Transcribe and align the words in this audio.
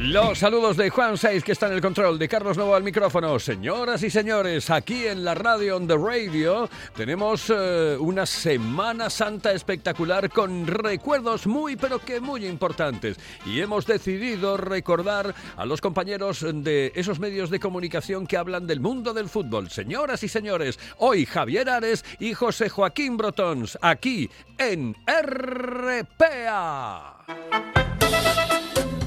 Los 0.00 0.38
saludos 0.38 0.76
de 0.76 0.90
Juan 0.90 1.18
Saiz, 1.18 1.42
que 1.42 1.50
está 1.50 1.66
en 1.66 1.72
el 1.72 1.80
control, 1.80 2.20
de 2.20 2.28
Carlos 2.28 2.56
Novo 2.56 2.76
al 2.76 2.84
micrófono. 2.84 3.40
Señoras 3.40 4.00
y 4.04 4.10
señores, 4.10 4.70
aquí 4.70 5.08
en 5.08 5.24
la 5.24 5.34
radio 5.34 5.76
on 5.76 5.88
the 5.88 5.96
radio 5.96 6.70
tenemos 6.94 7.50
eh, 7.50 7.96
una 7.98 8.24
Semana 8.24 9.10
Santa 9.10 9.50
espectacular 9.50 10.30
con 10.30 10.68
recuerdos 10.68 11.48
muy, 11.48 11.74
pero 11.74 11.98
que 11.98 12.20
muy 12.20 12.46
importantes. 12.46 13.16
Y 13.44 13.60
hemos 13.60 13.86
decidido 13.86 14.56
recordar 14.56 15.34
a 15.56 15.66
los 15.66 15.80
compañeros 15.80 16.46
de 16.48 16.92
esos 16.94 17.18
medios 17.18 17.50
de 17.50 17.58
comunicación 17.58 18.28
que 18.28 18.36
hablan 18.36 18.68
del 18.68 18.78
mundo 18.78 19.12
del 19.12 19.28
fútbol. 19.28 19.68
Señoras 19.68 20.22
y 20.22 20.28
señores, 20.28 20.78
hoy 20.98 21.26
Javier 21.26 21.68
Ares 21.68 22.04
y 22.20 22.34
José 22.34 22.68
Joaquín 22.68 23.16
Brotons, 23.16 23.76
aquí 23.82 24.30
en 24.58 24.94
RPA. 25.06 26.38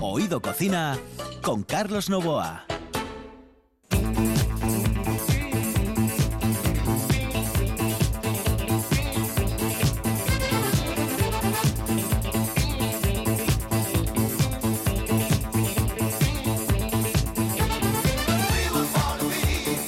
Oído 0.04 0.42
Cocina 0.42 0.98
con 1.44 1.62
Carlos 1.62 2.10
Novoa. 2.10 2.66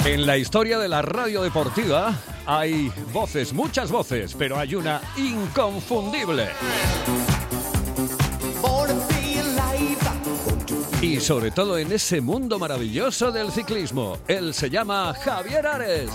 En 0.05 0.27
la 0.27 0.37
historia 0.37 0.77
de 0.77 0.89
la 0.89 1.01
radio 1.01 1.41
deportiva 1.41 2.13
hay 2.45 2.91
voces, 3.11 3.51
muchas 3.51 3.91
voces, 3.91 4.35
pero 4.37 4.59
hay 4.59 4.75
una 4.75 5.01
inconfundible. 5.17 6.49
Y 11.03 11.19
sobre 11.19 11.51
todo 11.51 11.77
en 11.77 11.91
ese 11.91 12.21
mundo 12.21 12.57
maravilloso 12.57 13.29
del 13.29 13.51
ciclismo. 13.51 14.19
Él 14.25 14.53
se 14.53 14.69
llama 14.69 15.13
Javier 15.13 15.67
Ares. 15.67 16.09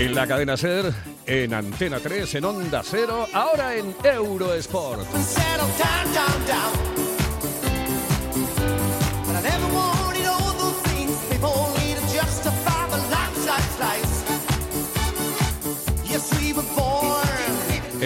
En 0.00 0.12
la 0.12 0.26
cadena 0.26 0.56
Ser, 0.56 0.92
en 1.24 1.54
Antena 1.54 2.00
3, 2.00 2.34
en 2.34 2.44
Onda 2.46 2.82
Cero, 2.84 3.28
ahora 3.32 3.76
en 3.76 3.94
Eurosport. 4.02 5.06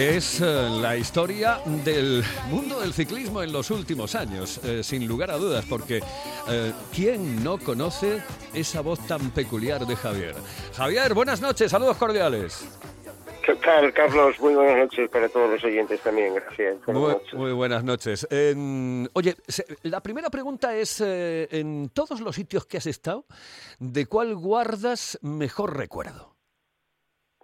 Es 0.01 0.41
eh, 0.41 0.45
la 0.81 0.97
historia 0.97 1.59
del 1.85 2.23
mundo 2.49 2.79
del 2.79 2.91
ciclismo 2.91 3.43
en 3.43 3.51
los 3.53 3.69
últimos 3.69 4.15
años, 4.15 4.59
eh, 4.63 4.81
sin 4.83 5.07
lugar 5.07 5.29
a 5.29 5.37
dudas, 5.37 5.63
porque 5.69 6.01
eh, 6.49 6.73
¿quién 6.91 7.43
no 7.43 7.59
conoce 7.59 8.19
esa 8.51 8.81
voz 8.81 9.05
tan 9.05 9.29
peculiar 9.29 9.85
de 9.85 9.95
Javier? 9.95 10.33
Javier, 10.75 11.13
buenas 11.13 11.39
noches, 11.39 11.69
saludos 11.69 11.97
cordiales. 11.97 12.65
¿Qué 13.45 13.53
tal, 13.57 13.93
Carlos? 13.93 14.39
Muy 14.39 14.55
buenas 14.55 14.77
noches 14.79 15.07
para 15.07 15.29
todos 15.29 15.51
los 15.51 15.63
oyentes 15.63 15.99
también, 16.01 16.33
gracias. 16.33 16.77
Muy, 16.87 16.95
Buenas 16.99 17.17
noches. 17.21 17.33
muy 17.35 17.51
buenas 17.51 17.83
noches. 17.83 18.27
En- 18.31 19.07
oye, 19.13 19.35
la 19.83 20.01
primera 20.01 20.31
pregunta 20.31 20.75
es, 20.75 20.99
eh, 21.05 21.47
en 21.51 21.89
todos 21.89 22.21
los 22.21 22.35
sitios 22.35 22.65
que 22.65 22.77
has 22.77 22.87
estado, 22.87 23.25
¿de 23.77 24.07
cuál 24.07 24.35
guardas 24.35 25.19
mejor 25.21 25.77
recuerdo? 25.77 26.33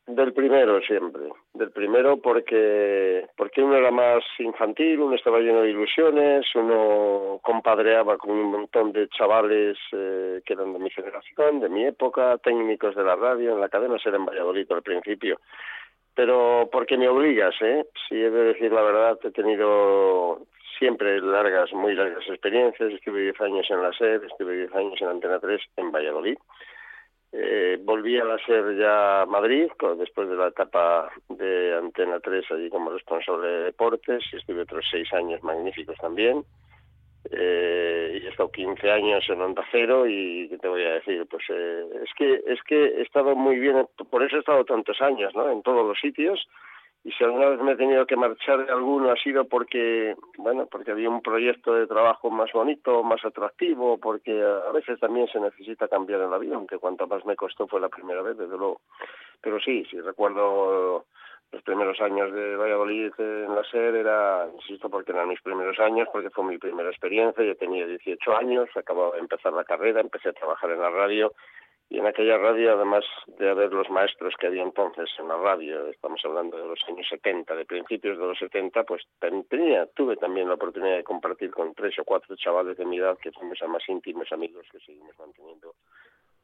Del 0.08 0.32
primero 0.32 0.80
siempre, 0.80 1.24
del 1.54 1.72
primero 1.72 2.16
porque 2.22 3.28
porque 3.36 3.62
uno 3.62 3.76
era 3.76 3.92
más 3.92 4.24
infantil, 4.40 5.02
uno 5.02 5.16
estaba 5.16 5.40
lleno 5.40 5.62
de 5.62 5.72
ilusiones, 5.72 6.46
uno 6.56 7.42
compadreaba 7.44 8.18
con 8.18 8.32
un 8.32 8.50
montón 8.50 8.94
de 8.94 9.10
chavales 9.10 9.78
eh, 9.92 10.42
que 10.46 10.54
eran 10.54 10.72
de 10.72 10.80
mi 10.80 10.90
generación, 10.92 11.60
de 11.60 11.68
mi 11.68 11.86
época, 11.86 12.38
técnicos 12.38 12.96
de 12.96 13.04
la 13.04 13.18
radio, 13.18 13.52
en 13.52 13.60
la 13.60 13.68
cadena 13.68 14.00
ser 14.00 14.16
en 14.16 14.26
Valladolid 14.26 14.72
al 14.72 14.82
principio. 14.82 15.42
Pero 16.16 16.70
porque 16.72 16.98
me 16.98 17.10
obligas, 17.10 17.56
¿eh? 17.62 17.86
Si 18.08 18.16
he 18.16 18.30
de 18.30 18.44
decir 18.54 18.72
la 18.72 18.84
verdad, 18.84 19.20
he 19.22 19.32
tenido 19.32 20.40
siempre 20.80 21.20
largas, 21.20 21.74
muy 21.74 21.94
largas 21.96 22.24
experiencias. 22.30 22.94
Estuve 22.94 23.24
10 23.24 23.42
años 23.42 23.68
en 23.70 23.82
la 23.82 23.92
SER, 23.92 24.24
estuve 24.24 24.56
10 24.56 24.74
años 24.74 25.02
en 25.02 25.08
Antena 25.10 25.40
3 25.40 25.62
en 25.76 25.92
Valladolid. 25.92 26.38
Eh, 27.34 27.78
volví 27.84 28.18
a 28.18 28.38
SER 28.46 28.78
ya 28.78 29.26
Madrid, 29.28 29.68
después 29.98 30.30
de 30.30 30.36
la 30.36 30.48
etapa 30.48 31.12
de 31.30 31.76
Antena 31.76 32.20
3 32.20 32.52
allí 32.52 32.70
como 32.70 32.92
responsable 32.92 33.48
de 33.48 33.64
deportes, 33.66 34.24
y 34.32 34.38
estuve 34.38 34.62
otros 34.62 34.86
seis 34.90 35.12
años 35.14 35.44
magníficos 35.44 35.98
también. 35.98 36.46
Eh, 37.30 38.20
y 38.22 38.26
he 38.26 38.30
estado 38.30 38.52
15 38.52 38.90
años 38.90 39.26
en 39.28 39.42
Onda 39.42 39.66
Cero 39.70 40.08
y 40.08 40.48
¿qué 40.48 40.58
te 40.58 40.68
voy 40.70 40.84
a 40.84 40.94
decir? 40.94 41.26
Pues 41.30 41.44
eh, 41.50 41.86
es 42.04 42.14
que 42.16 42.42
es 42.48 42.64
que 42.64 42.86
he 42.86 43.02
estado 43.02 43.36
muy 43.36 43.60
bien, 43.60 43.86
por 44.10 44.24
eso 44.24 44.38
he 44.38 44.40
estado 44.40 44.64
tantos 44.64 45.02
años, 45.02 45.36
¿no? 45.36 45.52
En 45.52 45.62
todos 45.62 45.86
los 45.86 46.00
sitios 46.00 46.48
y 47.08 47.12
si 47.14 47.24
alguna 47.24 47.48
vez 47.48 47.62
me 47.62 47.72
he 47.72 47.78
tenido 47.78 48.06
que 48.06 48.18
marchar 48.18 48.66
de 48.66 48.72
alguno 48.74 49.10
ha 49.10 49.16
sido 49.16 49.46
porque, 49.46 50.14
bueno, 50.40 50.68
porque 50.70 50.92
había 50.92 51.10
un 51.10 51.22
proyecto 51.22 51.74
de 51.74 51.88
trabajo 51.88 52.30
más 52.30 52.52
bonito, 52.52 53.02
más 53.02 53.24
atractivo, 53.24 53.98
porque 53.98 54.44
a 54.44 54.74
veces 54.74 55.00
también 55.00 55.26
se 55.30 55.40
necesita 55.40 55.88
cambiar 55.88 56.20
en 56.20 56.32
la 56.32 56.38
vida, 56.38 56.58
aunque 56.58 56.78
cuanto 56.78 57.08
más 57.08 57.24
me 57.26 57.38
costó 57.38 57.66
fue 57.66 57.80
la 57.80 57.88
primera 57.88 58.22
vez, 58.22 58.38
desde 58.38 58.58
luego. 58.58 58.82
Pero 59.40 59.58
sí, 59.62 59.86
sí 59.90 60.02
recuerdo 60.02 61.06
los 61.54 61.64
primeros 61.64 61.98
años 62.02 62.30
de 62.34 62.58
Valladolid 62.58 63.14
en 63.20 63.56
la 63.56 63.64
SER, 63.64 63.96
era, 63.96 64.46
insisto, 64.54 64.90
porque 64.90 65.14
eran 65.14 65.30
mis 65.30 65.42
primeros 65.42 65.80
años, 65.80 66.10
porque 66.12 66.30
fue 66.30 66.44
mi 66.44 66.58
primera 66.58 66.90
experiencia, 66.90 67.42
yo 67.42 67.56
tenía 67.56 67.88
18 67.88 68.36
años, 68.36 68.68
acababa 68.76 69.14
de 69.14 69.22
empezar 69.22 69.54
la 69.54 69.64
carrera, 69.64 70.02
empecé 70.02 70.28
a 70.28 70.34
trabajar 70.34 70.72
en 70.72 70.82
la 70.82 70.90
radio, 70.90 71.32
y 71.90 72.00
en 72.00 72.06
aquella 72.06 72.38
radio, 72.38 72.74
además 72.74 73.06
de 73.40 73.50
haber 73.50 73.72
los 73.72 73.90
maestros 73.90 74.34
que 74.40 74.48
había 74.48 74.64
entonces 74.64 75.10
en 75.20 75.28
la 75.30 75.38
radio, 75.38 75.88
estamos 75.88 76.20
hablando 76.26 76.58
de 76.58 76.66
los 76.68 76.80
años 76.88 77.08
70, 77.10 77.56
de 77.56 77.66
principios 77.66 78.18
de 78.18 78.26
los 78.26 78.38
70, 78.40 78.84
pues 78.84 79.04
ten- 79.20 79.46
tenía, 79.46 79.86
tuve 79.88 80.18
también 80.18 80.48
la 80.50 80.56
oportunidad 80.56 80.98
de 80.98 81.04
compartir 81.04 81.52
con 81.52 81.74
tres 81.74 81.98
o 82.00 82.04
cuatro 82.04 82.36
chavales 82.36 82.78
de 82.78 82.86
mi 82.86 82.98
edad 83.00 83.18
que 83.18 83.32
fuimos 83.32 83.62
a 83.62 83.68
más 83.68 83.88
íntimos 83.88 84.32
amigos 84.34 84.66
que 84.72 84.80
seguimos 84.80 85.18
manteniendo 85.18 85.76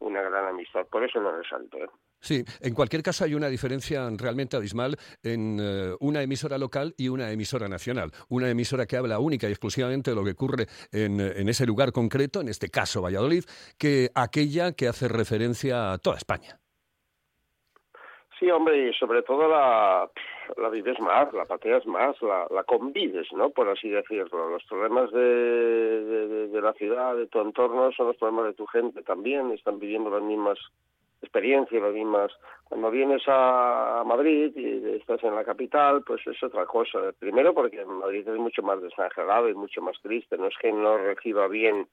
una 0.04 0.22
gran 0.22 0.46
amistad. 0.46 0.86
Por 0.88 1.04
eso 1.04 1.20
lo 1.20 1.36
resalto. 1.36 1.78
¿eh? 1.78 1.90
Sí, 2.20 2.44
en 2.62 2.74
cualquier 2.74 3.04
caso 3.04 3.24
hay 3.24 3.34
una 3.34 3.48
diferencia 3.48 4.10
realmente 4.18 4.56
abismal 4.56 4.98
en 5.24 5.60
eh, 5.60 5.94
una 6.00 6.22
emisora 6.22 6.58
local 6.58 6.94
y 6.98 7.10
una 7.10 7.32
emisora 7.32 7.68
nacional. 7.68 8.12
Una 8.30 8.50
emisora 8.50 8.86
que 8.86 8.98
habla 8.98 9.20
única 9.20 9.48
y 9.48 9.52
exclusivamente 9.52 10.12
de 10.12 10.16
lo 10.16 10.24
que 10.24 10.32
ocurre 10.32 10.68
en, 10.92 11.20
en 11.20 11.50
ese 11.50 11.66
lugar 11.66 11.92
concreto, 11.92 12.42
en 12.42 12.50
este 12.50 12.70
caso 12.70 13.02
Valladolid, 13.02 13.44
que 13.78 14.10
aquella 14.16 14.74
que 14.74 14.88
hace 14.88 15.08
referencia 15.08 15.94
a 15.94 15.98
toda 15.98 16.18
España. 16.18 16.63
Sí, 18.44 18.52
hombre, 18.52 18.90
y 18.90 18.94
sobre 18.96 19.22
todo 19.22 19.48
la, 19.48 20.10
la 20.58 20.68
vives 20.68 21.00
más, 21.00 21.32
la 21.32 21.46
pateas 21.46 21.86
más, 21.86 22.22
la, 22.22 22.46
la 22.52 22.66
convives, 22.66 23.32
¿no? 23.32 23.52
Por 23.52 23.70
así 23.70 23.88
decirlo. 23.88 24.50
Los 24.50 24.66
problemas 24.66 25.10
de, 25.14 26.50
la 26.62 26.74
ciudad, 26.74 27.16
de 27.16 27.28
tu 27.28 27.40
entorno, 27.40 27.94
son 27.94 28.08
los 28.08 28.18
problemas 28.18 28.48
de 28.48 28.54
tu 28.56 28.66
gente 28.66 29.02
también. 29.02 29.52
Están 29.52 29.80
viviendo 29.80 30.10
las 30.10 30.24
mismas 30.24 30.60
experiencias, 31.22 31.82
las 31.82 31.94
mismas... 31.94 32.34
Cuando 32.66 32.92
vienes 32.92 33.22
a 33.28 34.04
Madrid 34.06 34.52
y 34.58 34.98
estás 34.98 35.24
en 35.24 35.36
la 35.36 35.46
capital, 35.46 36.04
pues 36.06 36.20
es 36.28 36.44
otra 36.44 36.66
cosa. 36.66 37.00
Primero 37.18 37.54
porque 37.54 37.86
Madrid 37.86 38.28
es 38.28 38.40
mucho 38.40 38.62
más 38.62 38.82
desangelado 38.82 39.48
y 39.48 39.54
mucho 39.54 39.82
más 39.82 39.96
triste. 40.02 40.38
No 40.38 40.48
es 40.48 40.58
que 40.60 40.74
no 40.74 40.98
reciba 40.98 41.48
bien 41.48 41.88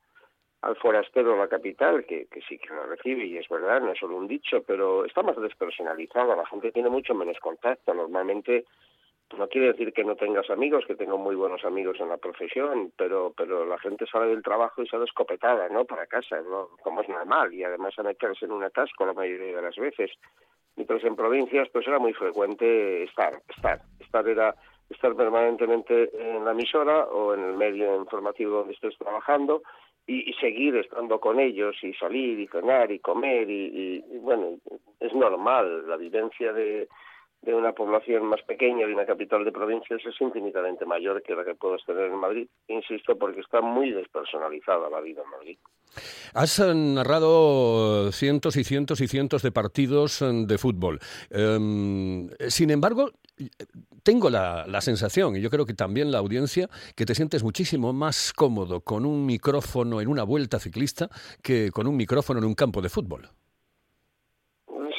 al 0.63 0.77
forastero 0.77 1.37
la 1.37 1.49
capital, 1.49 2.05
que, 2.05 2.27
que 2.27 2.41
sí 2.43 2.59
que 2.59 2.75
lo 2.75 2.85
recibe 2.85 3.25
y 3.25 3.39
es 3.39 3.49
verdad, 3.49 3.81
no 3.81 3.93
es 3.93 3.99
solo 3.99 4.17
un 4.17 4.29
dicho, 4.29 4.63
pero 4.67 5.05
está 5.05 5.23
más 5.23 5.37
despersonalizada, 5.41 6.37
la 6.37 6.47
gente 6.47 6.73
tiene 6.73 6.91
mucho 6.91 7.15
menos 7.15 7.39
contacto. 7.39 7.95
Normalmente 7.95 8.67
no 9.39 9.49
quiere 9.49 9.69
decir 9.69 9.93
que 9.93 10.05
no 10.05 10.17
tengas 10.17 10.51
amigos, 10.51 10.85
que 10.87 10.97
tengo 10.97 11.17
muy 11.17 11.35
buenos 11.35 11.65
amigos 11.65 11.99
en 12.01 12.09
la 12.09 12.19
profesión, 12.19 12.93
pero 12.97 13.33
pero 13.37 13.65
la 13.65 13.79
gente 13.79 14.07
sale 14.07 14.27
del 14.27 14.43
trabajo 14.43 14.83
y 14.83 14.89
sale 14.89 15.05
escopetada, 15.05 15.69
¿no? 15.69 15.85
Para 15.85 16.07
casa, 16.07 16.41
¿no? 16.43 16.71
Como 16.83 17.01
es 17.03 17.09
normal, 17.09 17.55
y 17.55 17.63
además 17.63 17.99
a 17.99 18.03
meterse 18.03 18.45
en 18.45 18.53
un 18.53 18.65
atasco 18.65 19.07
la 19.07 19.15
mayoría 19.15 19.57
de 19.57 19.63
las 19.63 19.77
veces. 19.77 20.11
Mientras 20.77 21.03
en 21.05 21.17
provincias, 21.17 21.69
pues 21.73 21.87
era 21.87 21.99
muy 21.99 22.13
frecuente 22.13 23.05
estar, 23.05 23.41
estar, 23.49 23.81
estar 23.99 24.29
era 24.29 24.55
estar 24.89 25.15
permanentemente 25.15 26.11
en 26.19 26.45
la 26.45 26.51
emisora 26.51 27.05
o 27.05 27.35
en 27.35 27.45
el 27.45 27.57
medio 27.57 27.97
informativo 27.97 28.59
donde 28.59 28.75
estés 28.75 28.97
trabajando 28.99 29.63
y, 30.11 30.33
seguir 30.35 30.77
estando 30.77 31.21
con 31.21 31.39
ellos 31.39 31.77
y 31.83 31.93
salir 31.95 32.41
y 32.41 32.49
cenar 32.49 32.91
y 32.91 32.99
comer 32.99 33.49
y, 33.49 34.03
bueno, 34.21 34.59
es 34.99 35.15
normal 35.15 35.89
la 35.89 35.97
vivencia 35.97 36.53
de, 36.53 36.89
de 37.43 37.55
una 37.55 37.73
población 37.73 38.27
más 38.27 38.43
pequeña, 38.43 38.87
de 38.87 38.95
una 38.95 39.07
capital 39.07 39.45
de 39.45 39.53
provincias, 39.53 40.01
es 40.05 40.21
infinitamente 40.21 40.85
mayor 40.85 41.23
que 41.23 41.35
la 41.35 41.45
que 41.45 41.55
puedes 41.55 41.85
tener 41.85 42.07
en 42.07 42.17
Madrid. 42.17 42.49
Insisto, 42.69 43.17
porque 43.17 43.41
está 43.41 43.61
muy 43.61 43.93
despersonalizada 43.93 44.91
la 44.91 45.01
vida 45.01 45.23
en 45.23 45.31
Madrid. 45.31 45.59
Has 46.35 46.59
eh, 46.59 46.75
narrado 46.75 48.11
cientos 48.13 48.57
y 48.57 48.65
cientos 48.65 49.01
y 49.01 49.07
cientos 49.07 49.43
de 49.43 49.53
partidos 49.53 50.23
eh, 50.23 50.27
de 50.47 50.59
fútbol. 50.59 50.99
Em, 51.31 52.29
sin 52.49 52.71
embargo, 52.71 53.11
tengo 54.03 54.31
la, 54.31 54.67
la, 54.67 54.81
sensación, 54.81 55.37
y 55.37 55.41
yo 55.41 55.51
creo 55.51 55.67
que 55.67 55.75
también 55.75 56.11
la 56.11 56.19
audiencia, 56.19 56.69
que 56.97 57.05
te 57.05 57.15
sientes 57.15 57.43
muchísimo 57.43 57.93
más 57.93 58.33
cómodo 58.33 58.81
con 58.81 59.05
un 59.05 59.27
micrófono 59.27 60.01
en 60.01 60.09
una 60.09 60.25
vuelta 60.25 60.59
ciclista 60.59 61.09
que 61.43 61.71
con 61.71 61.87
un 61.87 61.97
micrófono 61.97 62.41
en 62.41 62.47
un 62.47 62.55
campo 62.55 62.81
de 62.81 62.89
fútbol. 62.89 63.29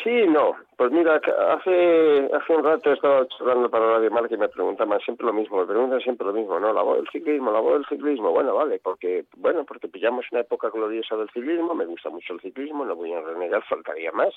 Sí, 0.04 0.26
no. 0.28 0.56
Pues 0.78 0.92
mira, 0.92 1.16
hace 1.16 2.30
hace 2.34 2.56
un 2.56 2.64
rato 2.64 2.92
estaba 2.92 3.28
charlando 3.28 3.70
para 3.70 3.94
Radio 3.94 4.10
Marca 4.10 4.34
y 4.34 4.38
me 4.38 4.50
preguntaban 4.50 5.00
siempre 5.02 5.28
lo 5.28 5.34
mismo, 5.34 5.60
me 5.60 5.68
preguntan 5.68 6.00
siempre 6.00 6.26
lo 6.26 6.34
mismo, 6.34 6.60
¿no? 6.60 6.74
La 6.74 6.82
voz 6.82 6.98
del 6.98 7.10
ciclismo, 7.10 7.52
la 7.52 7.60
voz 7.60 7.74
del 7.74 7.86
ciclismo. 7.86 8.32
Bueno, 8.32 8.56
vale, 8.56 8.80
porque 8.84 9.26
bueno, 9.38 9.64
porque 9.64 9.88
pillamos 9.88 10.26
una 10.32 10.42
época 10.42 10.70
gloriosa 10.70 11.16
del 11.18 11.30
ciclismo, 11.30 11.76
me 11.76 11.86
gusta 11.86 12.10
mucho 12.10 12.34
el 12.34 12.42
ciclismo, 12.42 12.84
no 12.84 12.96
voy 12.96 13.14
a 13.14 13.22
renegar, 13.22 13.64
faltaría 13.70 14.12
más. 14.12 14.34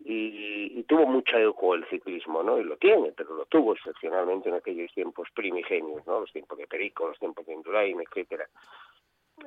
Y, 0.00 0.78
y, 0.78 0.82
tuvo 0.84 1.06
mucha 1.06 1.40
eco 1.40 1.74
el 1.74 1.84
ciclismo, 1.86 2.42
¿no? 2.42 2.58
Y 2.58 2.64
lo 2.64 2.76
tiene, 2.76 3.12
pero 3.12 3.34
lo 3.34 3.46
tuvo 3.46 3.74
excepcionalmente 3.74 4.48
en 4.48 4.54
aquellos 4.54 4.92
tiempos 4.94 5.28
primigenios, 5.34 6.06
¿no? 6.06 6.20
Los 6.20 6.32
tiempos 6.32 6.56
de 6.56 6.66
Perico, 6.66 7.08
los 7.08 7.18
tiempos 7.18 7.44
de 7.46 7.54
Indurain, 7.54 8.00
etcétera. 8.00 8.48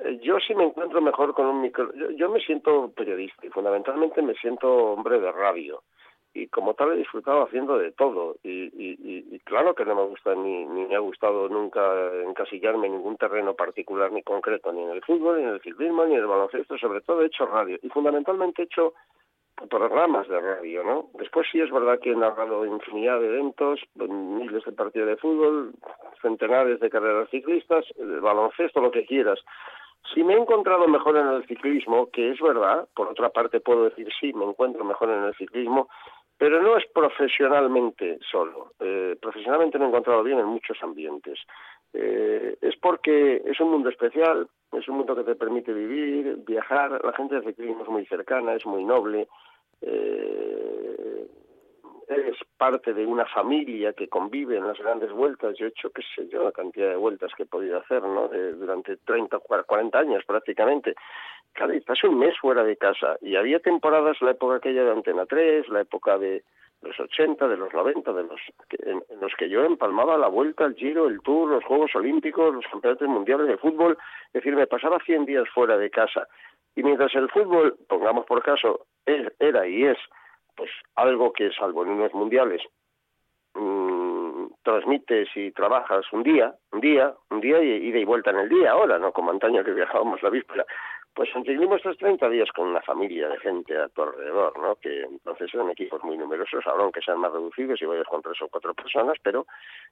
Eh, 0.00 0.18
yo 0.22 0.38
sí 0.40 0.54
me 0.54 0.64
encuentro 0.64 1.00
mejor 1.00 1.34
con 1.34 1.46
un 1.46 1.60
micro. 1.62 1.92
Yo, 2.16 2.30
me 2.30 2.40
siento 2.40 2.90
periodista 2.94 3.46
y 3.46 3.50
fundamentalmente 3.50 4.22
me 4.22 4.34
siento 4.34 4.68
hombre 4.68 5.20
de 5.20 5.32
radio. 5.32 5.82
Y 6.34 6.46
como 6.48 6.72
tal 6.72 6.92
he 6.92 6.96
disfrutado 6.96 7.42
haciendo 7.42 7.76
de 7.76 7.92
todo. 7.92 8.36
Y, 8.42 8.70
y, 8.74 9.38
claro 9.40 9.74
que 9.74 9.84
no 9.84 9.94
me 9.94 10.04
gusta 10.04 10.34
ni, 10.34 10.64
ni 10.64 10.86
me 10.86 10.96
ha 10.96 11.00
gustado 11.00 11.48
nunca 11.48 11.82
encasillarme 12.26 12.86
en 12.86 12.94
ningún 12.94 13.18
terreno 13.18 13.54
particular 13.54 14.10
ni 14.12 14.22
concreto, 14.22 14.72
ni 14.72 14.82
en 14.82 14.90
el 14.90 15.02
fútbol, 15.02 15.38
ni 15.38 15.42
en 15.42 15.50
el 15.50 15.60
ciclismo, 15.60 16.06
ni 16.06 16.14
en 16.14 16.20
el 16.20 16.26
baloncesto. 16.26 16.78
Sobre 16.78 17.02
todo 17.02 17.20
he 17.20 17.26
hecho 17.26 17.44
radio. 17.44 17.78
Y 17.82 17.88
fundamentalmente 17.90 18.62
he 18.62 18.64
hecho 18.64 18.94
programas 19.68 20.28
de 20.28 20.40
radio, 20.40 20.84
¿no? 20.84 21.10
Después 21.14 21.46
sí 21.50 21.60
es 21.60 21.70
verdad 21.70 21.98
que 22.00 22.12
he 22.12 22.16
narrado 22.16 22.66
infinidad 22.66 23.20
de 23.20 23.26
eventos, 23.26 23.80
miles 23.94 24.64
de 24.64 24.72
partidos 24.72 25.08
de 25.08 25.16
fútbol, 25.16 25.72
centenares 26.20 26.80
de 26.80 26.90
carreras 26.90 27.30
ciclistas, 27.30 27.84
baloncesto, 28.20 28.80
lo 28.80 28.90
que 28.90 29.06
quieras. 29.06 29.38
Si 30.12 30.24
me 30.24 30.34
he 30.34 30.38
encontrado 30.38 30.86
mejor 30.88 31.16
en 31.16 31.28
el 31.28 31.46
ciclismo, 31.46 32.10
que 32.10 32.30
es 32.30 32.40
verdad, 32.40 32.88
por 32.94 33.08
otra 33.08 33.30
parte 33.30 33.60
puedo 33.60 33.84
decir 33.84 34.08
sí, 34.20 34.32
me 34.32 34.44
encuentro 34.44 34.84
mejor 34.84 35.10
en 35.10 35.24
el 35.24 35.34
ciclismo, 35.34 35.88
pero 36.36 36.60
no 36.60 36.76
es 36.76 36.84
profesionalmente 36.92 38.18
solo. 38.28 38.72
Eh, 38.80 39.16
profesionalmente 39.20 39.78
me 39.78 39.84
he 39.84 39.88
encontrado 39.88 40.24
bien 40.24 40.40
en 40.40 40.46
muchos 40.46 40.76
ambientes. 40.82 41.38
Eh, 41.92 42.56
es 42.60 42.76
porque 42.76 43.42
es 43.44 43.60
un 43.60 43.70
mundo 43.70 43.90
especial, 43.90 44.48
es 44.72 44.88
un 44.88 44.96
mundo 44.96 45.14
que 45.14 45.24
te 45.24 45.36
permite 45.36 45.72
vivir, 45.72 46.38
viajar. 46.46 47.00
La 47.04 47.12
gente 47.12 47.36
del 47.36 47.44
ciclismo 47.44 47.84
es 47.84 47.88
muy 47.88 48.06
cercana, 48.06 48.54
es 48.54 48.66
muy 48.66 48.84
noble. 48.84 49.28
Eh, 49.82 51.26
eres 52.08 52.36
parte 52.56 52.92
de 52.92 53.06
una 53.06 53.26
familia 53.26 53.92
que 53.92 54.08
convive 54.08 54.56
en 54.56 54.66
las 54.66 54.78
grandes 54.78 55.10
vueltas. 55.12 55.56
Yo 55.58 55.66
he 55.66 55.70
hecho, 55.70 55.90
qué 55.90 56.02
sé 56.14 56.28
yo, 56.28 56.44
la 56.44 56.52
cantidad 56.52 56.88
de 56.88 56.96
vueltas 56.96 57.32
que 57.36 57.44
he 57.44 57.46
podido 57.46 57.78
hacer, 57.78 58.02
¿no? 58.02 58.28
durante 58.28 58.96
30, 58.98 59.38
40 59.38 59.98
años 59.98 60.24
prácticamente. 60.26 60.94
Cada 61.52 61.74
estás 61.74 62.02
un 62.04 62.18
mes 62.18 62.38
fuera 62.38 62.64
de 62.64 62.76
casa. 62.76 63.16
Y 63.20 63.36
había 63.36 63.60
temporadas, 63.60 64.20
la 64.22 64.30
época 64.32 64.56
aquella 64.56 64.84
de 64.84 64.92
Antena 64.92 65.26
3, 65.26 65.68
la 65.68 65.80
época 65.80 66.18
de 66.18 66.44
los 66.82 66.98
80, 66.98 67.46
de 67.46 67.56
los 67.56 67.72
90, 67.72 68.12
de 68.12 68.22
los 68.24 68.40
en, 68.80 69.02
los 69.20 69.32
que 69.36 69.48
yo 69.48 69.64
empalmaba 69.64 70.18
la 70.18 70.28
vuelta, 70.28 70.64
el 70.64 70.74
giro, 70.74 71.08
el 71.08 71.20
tour, 71.20 71.48
los 71.48 71.64
Juegos 71.64 71.94
Olímpicos, 71.94 72.54
los 72.54 72.66
campeonatos 72.66 73.08
mundiales 73.08 73.46
de 73.46 73.56
fútbol. 73.56 73.96
Es 74.28 74.32
decir, 74.32 74.56
me 74.56 74.66
pasaba 74.66 74.98
100 75.04 75.26
días 75.26 75.48
fuera 75.54 75.76
de 75.76 75.90
casa. 75.90 76.26
Y 76.74 76.82
mientras 76.82 77.14
el 77.14 77.28
fútbol, 77.30 77.76
pongamos 77.88 78.24
por 78.26 78.42
caso, 78.42 78.86
era 79.06 79.66
y 79.66 79.84
es 79.84 79.98
pues 80.56 80.70
algo 80.96 81.32
que, 81.32 81.50
salvo 81.52 81.82
en 81.84 81.90
unos 81.90 82.12
mundiales, 82.14 82.62
mmm, 83.54 84.46
transmites 84.62 85.28
y 85.34 85.50
trabajas 85.52 86.04
un 86.12 86.22
día, 86.22 86.54
un 86.72 86.80
día, 86.80 87.14
un 87.30 87.40
día 87.40 87.62
y 87.62 87.88
ida 87.88 87.98
y 87.98 88.04
vuelta 88.04 88.30
en 88.30 88.38
el 88.38 88.48
día, 88.48 88.72
ahora, 88.72 88.98
¿no? 88.98 89.12
Como 89.12 89.30
antaño 89.30 89.64
que 89.64 89.72
viajábamos 89.72 90.22
la 90.22 90.30
víspera. 90.30 90.64
Pues 91.14 91.28
seguimos 91.30 91.76
estos 91.76 91.98
30 91.98 92.26
días 92.30 92.48
con 92.52 92.68
una 92.68 92.80
familia 92.80 93.28
de 93.28 93.38
gente 93.40 93.76
a 93.76 93.88
tu 93.88 94.02
alrededor, 94.02 94.58
¿no? 94.58 94.76
Que 94.76 95.02
entonces 95.02 95.50
son 95.50 95.70
equipos 95.70 96.02
muy 96.04 96.16
numerosos, 96.16 96.64
aunque 96.66 97.02
sean 97.02 97.18
más 97.18 97.32
reducidos 97.32 97.82
y 97.82 97.84
vayas 97.84 98.06
con 98.06 98.22
tres 98.22 98.40
o 98.40 98.48
cuatro 98.48 98.72
personas, 98.72 99.18
pero 99.22 99.46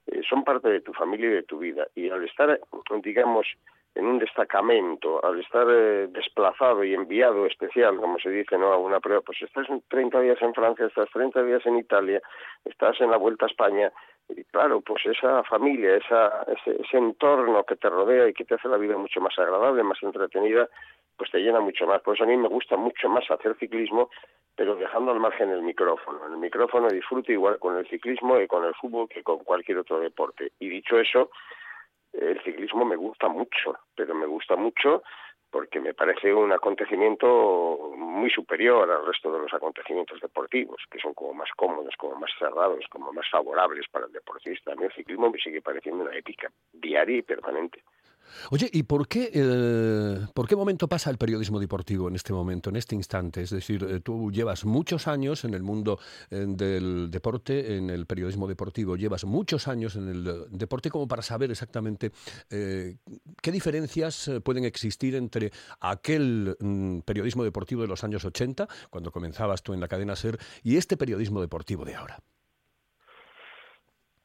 eh, 0.06 0.22
son 0.26 0.44
parte 0.44 0.70
de 0.70 0.80
tu 0.80 0.94
familia 0.94 1.28
y 1.28 1.34
de 1.34 1.42
tu 1.42 1.58
vida. 1.58 1.86
Y 1.94 2.08
al 2.08 2.24
estar, 2.24 2.58
digamos, 3.02 3.46
en 3.94 4.06
un 4.06 4.18
destacamento, 4.18 5.24
al 5.24 5.40
estar 5.40 5.66
eh, 5.68 6.08
desplazado 6.10 6.84
y 6.84 6.94
enviado 6.94 7.46
especial, 7.46 7.96
como 7.96 8.18
se 8.18 8.30
dice, 8.30 8.56
¿no? 8.56 8.72
a 8.72 8.78
una 8.78 9.00
prueba, 9.00 9.20
pues 9.20 9.42
estás 9.42 9.66
30 9.88 10.20
días 10.20 10.40
en 10.42 10.54
Francia, 10.54 10.86
estás 10.86 11.08
30 11.10 11.42
días 11.42 11.66
en 11.66 11.78
Italia, 11.78 12.22
estás 12.64 13.00
en 13.00 13.10
la 13.10 13.16
Vuelta 13.16 13.46
a 13.46 13.48
España, 13.48 13.92
y 14.28 14.44
claro, 14.44 14.80
pues 14.80 15.04
esa 15.06 15.42
familia, 15.44 15.96
esa, 15.96 16.44
ese, 16.44 16.80
ese 16.80 16.96
entorno 16.96 17.64
que 17.64 17.76
te 17.76 17.88
rodea 17.88 18.28
y 18.28 18.32
que 18.32 18.44
te 18.44 18.54
hace 18.54 18.68
la 18.68 18.76
vida 18.76 18.96
mucho 18.96 19.20
más 19.20 19.36
agradable, 19.38 19.82
más 19.82 20.00
entretenida, 20.02 20.68
pues 21.16 21.30
te 21.30 21.38
llena 21.38 21.60
mucho 21.60 21.86
más. 21.86 22.00
Por 22.02 22.14
eso 22.14 22.24
a 22.24 22.26
mí 22.26 22.36
me 22.36 22.48
gusta 22.48 22.76
mucho 22.76 23.08
más 23.08 23.28
hacer 23.30 23.56
ciclismo, 23.58 24.08
pero 24.56 24.76
dejando 24.76 25.10
al 25.10 25.20
margen 25.20 25.50
el 25.50 25.62
micrófono. 25.62 26.26
El 26.26 26.38
micrófono 26.38 26.88
disfruto 26.88 27.32
igual 27.32 27.58
con 27.58 27.76
el 27.76 27.88
ciclismo 27.88 28.40
y 28.40 28.46
con 28.46 28.64
el 28.64 28.74
fútbol 28.74 29.08
que 29.08 29.22
con 29.22 29.38
cualquier 29.38 29.78
otro 29.78 30.00
deporte. 30.00 30.52
Y 30.60 30.68
dicho 30.68 30.98
eso, 30.98 31.30
el 32.12 32.42
ciclismo 32.42 32.84
me 32.84 32.96
gusta 32.96 33.28
mucho, 33.28 33.78
pero 33.94 34.14
me 34.14 34.26
gusta 34.26 34.56
mucho 34.56 35.02
porque 35.50 35.80
me 35.80 35.94
parece 35.94 36.32
un 36.32 36.52
acontecimiento 36.52 37.92
muy 37.96 38.30
superior 38.30 38.88
al 38.90 39.04
resto 39.04 39.32
de 39.32 39.40
los 39.40 39.52
acontecimientos 39.52 40.20
deportivos, 40.20 40.80
que 40.90 41.00
son 41.00 41.12
como 41.12 41.34
más 41.34 41.50
cómodos, 41.56 41.94
como 41.96 42.14
más 42.14 42.30
cerrados, 42.38 42.84
como 42.88 43.12
más 43.12 43.28
favorables 43.28 43.86
para 43.90 44.06
el 44.06 44.12
deportista. 44.12 44.72
A 44.72 44.76
mí 44.76 44.84
el 44.84 44.92
ciclismo 44.92 45.28
me 45.28 45.38
sigue 45.38 45.60
pareciendo 45.60 46.04
una 46.04 46.16
épica 46.16 46.50
diaria 46.72 47.18
y 47.18 47.22
permanente. 47.22 47.82
Oye, 48.50 48.68
¿y 48.72 48.82
por 48.82 49.08
qué, 49.08 49.30
eh, 49.32 50.26
por 50.34 50.48
qué 50.48 50.56
momento 50.56 50.88
pasa 50.88 51.10
el 51.10 51.18
periodismo 51.18 51.60
deportivo 51.60 52.08
en 52.08 52.16
este 52.16 52.32
momento, 52.32 52.70
en 52.70 52.76
este 52.76 52.94
instante? 52.94 53.42
Es 53.42 53.50
decir, 53.50 53.84
eh, 53.84 54.00
tú 54.00 54.30
llevas 54.30 54.64
muchos 54.64 55.08
años 55.08 55.44
en 55.44 55.54
el 55.54 55.62
mundo 55.62 55.98
eh, 56.30 56.44
del 56.48 57.10
deporte, 57.10 57.76
en 57.76 57.90
el 57.90 58.06
periodismo 58.06 58.48
deportivo, 58.48 58.96
llevas 58.96 59.24
muchos 59.24 59.68
años 59.68 59.96
en 59.96 60.08
el 60.08 60.46
deporte 60.50 60.90
como 60.90 61.06
para 61.08 61.22
saber 61.22 61.50
exactamente 61.50 62.12
qué 62.48 63.52
diferencias 63.52 64.30
pueden 64.44 64.64
existir 64.64 65.14
entre 65.14 65.52
aquel 65.80 66.56
mm, 66.58 67.00
periodismo 67.00 67.44
deportivo 67.44 67.82
de 67.82 67.88
los 67.88 68.04
años 68.04 68.24
80, 68.24 68.68
cuando 68.90 69.10
comenzabas 69.10 69.62
tú 69.62 69.72
en 69.72 69.80
la 69.80 69.88
cadena 69.88 70.16
SER, 70.16 70.38
y 70.62 70.76
este 70.76 70.96
periodismo 70.96 71.40
deportivo 71.40 71.84
de 71.84 71.94
ahora 71.94 72.20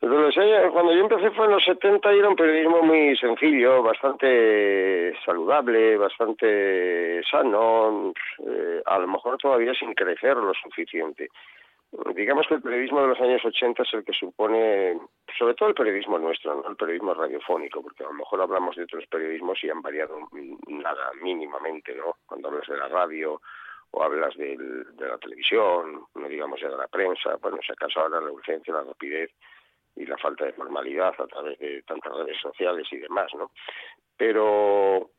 cuando 0.09 0.93
yo 0.93 1.01
empecé 1.01 1.31
fue 1.31 1.45
en 1.45 1.51
los 1.53 1.63
70 1.63 2.13
y 2.13 2.19
era 2.19 2.29
un 2.29 2.35
periodismo 2.35 2.83
muy 2.83 3.17
sencillo, 3.17 3.81
bastante 3.81 5.13
saludable, 5.25 5.97
bastante 5.97 7.23
sano, 7.23 8.13
eh, 8.45 8.81
a 8.85 8.99
lo 8.99 9.07
mejor 9.07 9.37
todavía 9.37 9.73
sin 9.73 9.93
crecer 9.95 10.37
lo 10.37 10.53
suficiente. 10.53 11.29
Digamos 12.13 12.45
que 12.47 12.55
el 12.55 12.61
periodismo 12.61 13.01
de 13.01 13.07
los 13.07 13.21
años 13.21 13.43
80 13.43 13.81
es 13.81 13.93
el 13.93 14.03
que 14.03 14.13
supone, 14.13 14.99
sobre 15.39 15.55
todo 15.55 15.69
el 15.69 15.75
periodismo 15.75 16.19
nuestro, 16.19 16.55
¿no? 16.55 16.69
el 16.69 16.75
periodismo 16.75 17.13
radiofónico, 17.13 17.81
porque 17.81 18.03
a 18.03 18.07
lo 18.07 18.13
mejor 18.13 18.41
hablamos 18.41 18.75
de 18.75 18.83
otros 18.83 19.05
periodismos 19.07 19.63
y 19.63 19.69
han 19.69 19.81
variado 19.81 20.19
nada 20.67 21.11
mínimamente, 21.21 21.95
¿no? 21.95 22.17
Cuando 22.25 22.49
hablas 22.49 22.67
de 22.67 22.77
la 22.77 22.89
radio 22.89 23.41
o 23.91 24.03
hablas 24.03 24.35
de 24.35 24.57
la 24.99 25.17
televisión, 25.17 26.05
no 26.13 26.27
digamos 26.27 26.59
ya 26.59 26.69
de 26.69 26.77
la 26.77 26.87
prensa, 26.87 27.37
bueno, 27.41 27.57
si 27.65 27.71
acaso 27.71 28.01
ahora 28.01 28.19
la 28.19 28.31
urgencia, 28.31 28.73
la 28.73 28.83
rapidez 28.83 29.31
y 29.95 30.05
la 30.05 30.17
falta 30.17 30.45
de 30.45 30.53
formalidad 30.53 31.13
a 31.17 31.27
través 31.27 31.57
de 31.59 31.81
tantas 31.83 32.13
redes 32.13 32.37
sociales 32.41 32.87
y 32.91 32.97
demás, 32.97 33.31
¿no? 33.35 33.51
Pero 34.17 35.09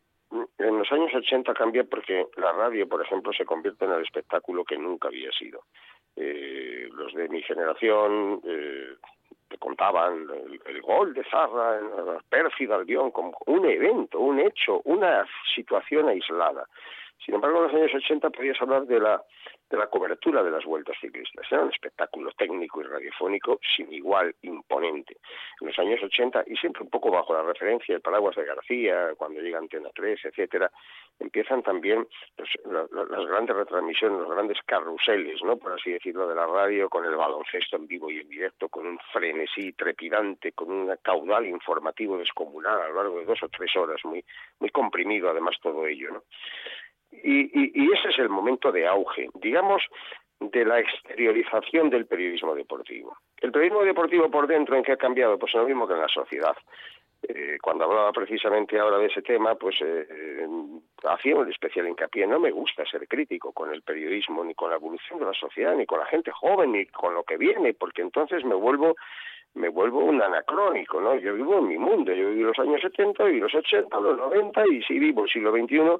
en 0.59 0.79
los 0.79 0.91
años 0.91 1.15
80 1.15 1.55
cambia 1.55 1.85
porque 1.85 2.27
la 2.37 2.53
radio, 2.53 2.89
por 2.89 3.03
ejemplo, 3.03 3.33
se 3.33 3.45
convierte 3.45 3.85
en 3.85 3.93
el 3.93 4.03
espectáculo 4.03 4.65
que 4.65 4.77
nunca 4.77 5.09
había 5.09 5.31
sido. 5.33 5.61
Eh, 6.17 6.89
los 6.93 7.13
de 7.15 7.29
mi 7.29 7.43
generación 7.43 8.41
eh, 8.45 8.95
te 9.49 9.59
contaban 9.59 10.27
el, 10.65 10.81
gol 10.83 11.15
de 11.15 11.25
Zarra 11.25 11.81
la 11.81 12.19
pérfida 12.29 12.77
Albión 12.77 13.11
como 13.11 13.37
un 13.47 13.65
evento, 13.67 14.19
un 14.19 14.41
hecho, 14.41 14.81
una 14.85 15.27
situación 15.55 16.09
aislada. 16.09 16.67
Sin 17.25 17.35
embargo, 17.35 17.59
en 17.59 17.65
los 17.65 17.75
años 17.75 17.95
80 17.95 18.31
podías 18.31 18.61
hablar 18.61 18.87
de 18.87 19.01
la 19.01 19.23
de 19.69 19.77
la 19.77 19.89
cobertura 19.89 20.43
de 20.43 20.51
las 20.51 20.65
vueltas 20.65 20.97
ciclistas. 21.01 21.47
Era 21.51 21.63
un 21.63 21.73
espectáculo 21.73 22.31
técnico 22.33 22.81
y 22.81 22.85
radiofónico 22.85 23.59
sin 23.77 23.93
igual, 23.93 24.35
imponente. 24.43 25.17
En 25.61 25.69
los 25.69 25.79
años 25.79 26.03
80, 26.03 26.45
y 26.47 26.57
siempre 26.57 26.83
un 26.83 26.91
poco 26.91 27.11
bajo 27.11 27.35
la 27.35 27.43
referencia 27.43 27.95
del 27.95 28.03
paraguas 28.03 28.37
de 28.37 28.45
García, 28.45 29.15
cuando 29.17 29.41
llega 29.41 29.59
Antena 29.59 29.91
3, 29.95 30.25
etcétera, 30.25 30.71
empiezan 31.19 31.63
también 31.63 32.07
las 32.37 33.27
grandes 33.27 33.57
retransmisiones, 33.57 34.21
los 34.21 34.31
grandes 34.31 34.59
carruseles, 34.67 35.43
¿no? 35.43 35.57
por 35.57 35.73
así 35.73 35.91
decirlo, 35.91 36.29
de 36.29 36.35
la 36.35 36.47
radio, 36.47 36.89
con 36.89 37.05
el 37.05 37.17
baloncesto 37.17 37.77
en 37.77 37.87
vivo 37.87 38.11
y 38.11 38.21
en 38.21 38.29
directo, 38.29 38.69
con 38.69 38.87
un 38.87 38.99
frenesí 39.13 39.73
trepidante, 39.73 40.53
con 40.53 40.71
un 40.71 40.97
caudal 41.03 41.47
informativo 41.47 42.19
descomunal 42.19 42.81
a 42.81 42.89
lo 42.89 42.95
largo 42.97 43.19
de 43.19 43.25
dos 43.25 43.43
o 43.43 43.49
tres 43.49 43.75
horas, 43.77 44.01
muy, 44.05 44.25
muy 44.61 44.71
comprimido 44.71 45.31
además 45.31 45.57
todo 45.63 45.87
ello. 45.87 46.23
Y, 47.11 47.93
ese 47.93 48.09
es 48.11 48.19
el 48.19 48.29
momento 48.29 48.71
de 48.73 48.87
auge, 48.87 49.29
digamos, 49.35 49.83
de 50.41 50.65
la 50.65 50.81
exteriorización 50.81 51.91
del 51.91 52.07
periodismo 52.07 52.55
deportivo. 52.55 53.17
El 53.41 53.53
periodismo 53.53 53.85
deportivo 53.85 54.31
por 54.31 54.47
dentro, 54.47 54.77
¿en 54.77 54.83
qué 54.83 54.93
ha 54.93 54.97
cambiado? 54.97 55.39
Pues 55.39 55.55
lo 55.55 55.67
mismo 55.67 55.87
que 55.87 55.95
en 55.95 56.01
la 56.01 56.09
sociedad. 56.09 56.57
Eh, 57.23 57.57
cuando 57.63 57.85
hablaba 57.85 58.13
precisamente 58.13 58.79
ahora 58.79 58.99
de 58.99 59.07
ese 59.07 59.23
tema, 59.23 59.55
pues 59.55 59.81
eh, 59.81 60.07
eh, 60.09 60.47
hacía 61.05 61.37
un 61.37 61.51
especial 61.51 61.89
hincapié. 61.89 62.27
No 62.27 62.39
me 62.39 62.51
gusta 62.51 62.85
ser 62.85 63.09
crítico 63.09 63.53
con 63.53 63.73
el 63.73 63.83
periodismo, 63.83 64.45
ni 64.45 64.55
con 64.55 64.71
la 64.71 64.77
evolución 64.77 65.19
de 65.19 65.25
la 65.25 65.33
sociedad, 65.33 65.75
ni 65.75 65.87
con 65.87 65.99
la 65.99 66.07
gente 66.07 66.31
joven, 66.31 66.73
ni 66.73 66.87
con 66.87 67.15
lo 67.15 67.25
que 67.25 67.37
viene, 67.37 67.75
porque 67.75 68.03
entonces 68.03 68.45
me 68.45 68.55
vuelvo 68.55 68.95
me 69.55 69.71
vuelvo 69.71 70.01
un 70.01 70.21
anacrónico, 70.21 71.01
¿no? 71.01 71.17
Yo 71.17 71.35
vivo 71.35 71.59
en 71.59 71.69
mi 71.69 71.79
mundo, 71.79 72.13
yo 72.13 72.29
viví 72.29 72.43
los 72.43 72.59
años 72.59 72.79
70, 72.83 73.25
viví 73.25 73.41
los 73.41 73.55
80, 73.55 74.01
los 74.01 74.19
90 74.19 74.67
y 74.69 74.83
si 74.83 74.99
vivo 74.99 75.25
el 75.25 75.31
siglo 75.31 75.51
XXI 75.51 75.99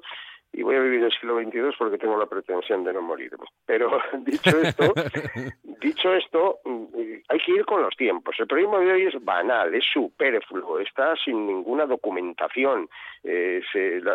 y 0.53 0.63
voy 0.63 0.75
a 0.75 0.81
vivir 0.81 1.03
el 1.03 1.11
siglo 1.11 1.39
XXII 1.39 1.75
porque 1.77 1.97
tengo 1.97 2.17
la 2.17 2.25
pretensión 2.25 2.83
de 2.83 2.93
no 2.93 3.01
morirme. 3.01 3.45
Pero 3.65 3.99
dicho 4.19 4.57
esto, 4.59 4.93
dicho 5.81 6.13
esto, 6.13 6.59
mm, 6.65 6.85
hay 7.29 7.39
que 7.39 7.51
ir 7.51 7.65
con 7.65 7.81
los 7.81 7.95
tiempos. 7.95 8.35
El 8.39 8.47
periodismo 8.47 8.79
de 8.79 8.91
hoy 8.91 9.03
es 9.03 9.23
banal, 9.23 9.73
es 9.75 9.85
superfluo, 9.91 10.79
está 10.79 11.15
sin 11.17 11.45
ninguna 11.45 11.85
documentación. 11.85 12.89
Eh, 13.23 13.61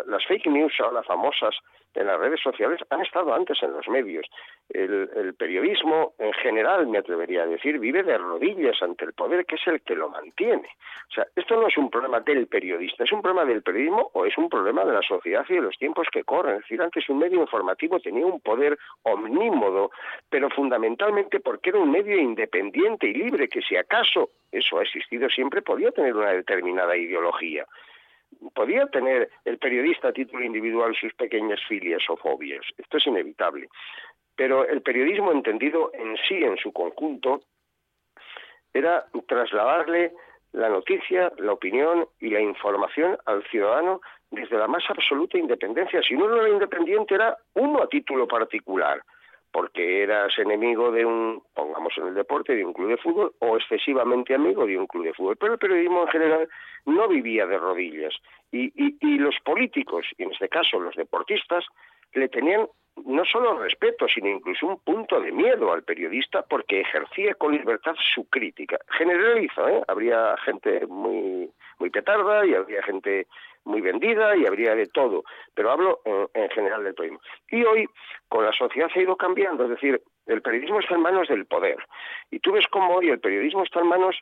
las 0.07 0.25
fake 0.25 0.47
news, 0.47 0.73
las 0.91 1.05
famosas, 1.05 1.55
en 1.95 2.07
las 2.07 2.19
redes 2.19 2.39
sociales 2.41 2.79
han 2.89 3.01
estado 3.01 3.33
antes 3.33 3.61
en 3.61 3.71
los 3.73 3.87
medios. 3.87 4.25
El, 4.69 5.35
periodismo, 5.37 6.13
en 6.17 6.33
general, 6.33 6.87
me 6.87 6.97
atrevería 6.97 7.43
a 7.43 7.47
decir, 7.47 7.79
vive 7.79 8.03
de 8.03 8.17
rodillas 8.17 8.81
ante 8.81 9.05
el 9.05 9.13
poder, 9.13 9.45
que 9.45 9.55
es 9.55 9.67
el 9.67 9.81
que 9.81 9.95
lo 9.95 10.09
mantiene. 10.09 10.69
O 11.09 11.13
sea, 11.13 11.27
esto 11.35 11.55
no 11.55 11.67
es 11.67 11.77
un 11.77 11.89
problema 11.89 12.19
del 12.21 12.47
periodista, 12.47 13.03
es 13.03 13.11
un 13.11 13.21
problema 13.21 13.45
del 13.45 13.61
periodismo 13.61 14.09
o 14.13 14.25
es 14.25 14.37
un 14.37 14.49
problema 14.49 14.85
de 14.85 14.93
la 14.93 15.01
sociedad 15.01 15.45
y 15.49 15.55
de 15.55 15.61
los 15.61 15.77
tiempos 15.77 16.07
que 16.11 16.22
corren. 16.23 16.55
Es 16.55 16.61
decir, 16.61 16.81
antes 16.81 17.07
un 17.09 17.19
medio 17.19 17.41
informativo 17.41 17.99
tenía 17.99 18.25
un 18.25 18.39
poder 18.41 18.77
omnímodo, 19.03 19.91
pero 20.29 20.49
fundamentalmente 20.49 21.39
porque 21.39 21.69
era 21.69 21.79
un 21.79 21.91
medio 21.91 22.17
independiente 22.17 23.07
y 23.07 23.13
libre, 23.13 23.47
que 23.47 23.61
si 23.61 23.75
acaso 23.75 24.29
eso 24.51 24.79
ha 24.79 24.83
existido 24.83 25.29
siempre, 25.29 25.61
podía 25.61 25.91
tener 25.91 26.15
una 26.15 26.31
determinada 26.31 26.95
ideología 26.95 27.65
podía 28.53 28.87
tener 28.87 29.29
el 29.45 29.57
periodista 29.57 30.09
a 30.09 30.13
título 30.13 30.43
individual 30.43 30.95
sus 30.95 31.13
pequeñas 31.13 31.59
filias 31.67 32.01
o 32.09 32.17
fobias. 32.17 32.65
Esto 32.77 32.97
es 32.97 33.07
inevitable. 33.07 33.69
Pero 34.35 34.67
el 34.67 34.81
periodismo 34.81 35.31
entendido 35.31 35.91
en 35.93 36.17
sí, 36.27 36.43
en 36.43 36.57
su 36.57 36.71
conjunto, 36.71 37.41
era 38.73 39.05
trasladarle 39.27 40.13
la 40.51 40.69
noticia, 40.69 41.31
la 41.37 41.53
opinión 41.53 42.07
y 42.19 42.29
la 42.29 42.41
información 42.41 43.17
al 43.25 43.43
ciudadano 43.49 44.01
desde 44.33 44.57
la 44.57 44.67
más 44.67 44.83
absoluta 44.89 45.37
independencia. 45.37 46.01
Si 46.01 46.15
uno 46.15 46.27
no 46.27 46.41
era 46.41 46.49
independiente, 46.49 47.15
era 47.15 47.37
uno 47.53 47.81
a 47.81 47.87
título 47.87 48.27
particular 48.27 49.01
porque 49.53 50.01
eras 50.01 50.33
enemigo 50.39 50.91
de 50.91 51.05
un, 51.05 51.43
pongamos 51.53 51.93
en 51.97 52.07
el 52.07 52.15
deporte, 52.15 52.55
de 52.55 52.65
un 52.65 52.73
club 52.73 52.89
de 52.89 52.97
fútbol, 52.97 53.33
o 53.37 53.55
excesivamente 53.55 54.33
amigo 54.33 54.65
de 54.65 54.79
un 54.79 54.87
club 54.87 55.05
de 55.05 55.13
fútbol. 55.13 55.37
Pero 55.37 55.53
el 55.53 55.59
periodismo 55.59 56.01
en 56.01 56.07
general 56.07 56.49
no 56.87 57.07
vivía 57.07 57.45
de 57.45 57.59
rodillas. 57.59 58.15
Y, 58.51 58.71
los 59.19 59.35
políticos, 59.45 60.07
y 60.17 60.23
en 60.23 60.31
este 60.31 60.49
caso 60.49 60.79
los 60.79 60.95
deportistas, 60.95 61.63
le 62.13 62.29
tenían 62.29 62.67
no 63.05 63.25
solo 63.25 63.59
respeto, 63.59 64.07
sino 64.07 64.27
incluso 64.27 64.65
un 64.65 64.79
punto 64.79 65.21
de 65.21 65.31
miedo 65.31 65.71
al 65.71 65.83
periodista 65.83 66.43
porque 66.43 66.81
ejercía 66.81 67.35
con 67.35 67.53
libertad 67.53 67.93
su 68.13 68.27
crítica. 68.29 68.79
Generalizo, 68.89 69.67
¿eh? 69.67 69.83
Habría 69.87 70.35
gente 70.37 70.87
muy, 70.87 71.49
muy 71.77 71.89
petarda 71.91 72.43
y 72.45 72.55
habría 72.55 72.81
gente 72.81 73.27
muy 73.65 73.81
vendida 73.81 74.35
y 74.35 74.45
habría 74.45 74.75
de 74.75 74.87
todo, 74.87 75.23
pero 75.53 75.71
hablo 75.71 76.01
en, 76.05 76.49
general 76.49 76.83
del 76.83 76.93
periodismo. 76.93 77.23
Y 77.49 77.63
hoy, 77.63 77.87
con 78.27 78.45
la 78.45 78.51
sociedad 78.51 78.89
ha 78.93 78.99
ido 78.99 79.15
cambiando, 79.15 79.63
es 79.65 79.71
decir, 79.71 80.01
el 80.25 80.41
periodismo 80.41 80.79
está 80.79 80.95
en 80.95 81.01
manos 81.01 81.27
del 81.27 81.45
poder. 81.45 81.77
Y 82.31 82.39
tú 82.39 82.51
ves 82.51 82.65
cómo 82.67 82.95
hoy 82.95 83.09
el 83.09 83.19
periodismo 83.19 83.63
está 83.63 83.79
en 83.79 83.87
manos 83.87 84.17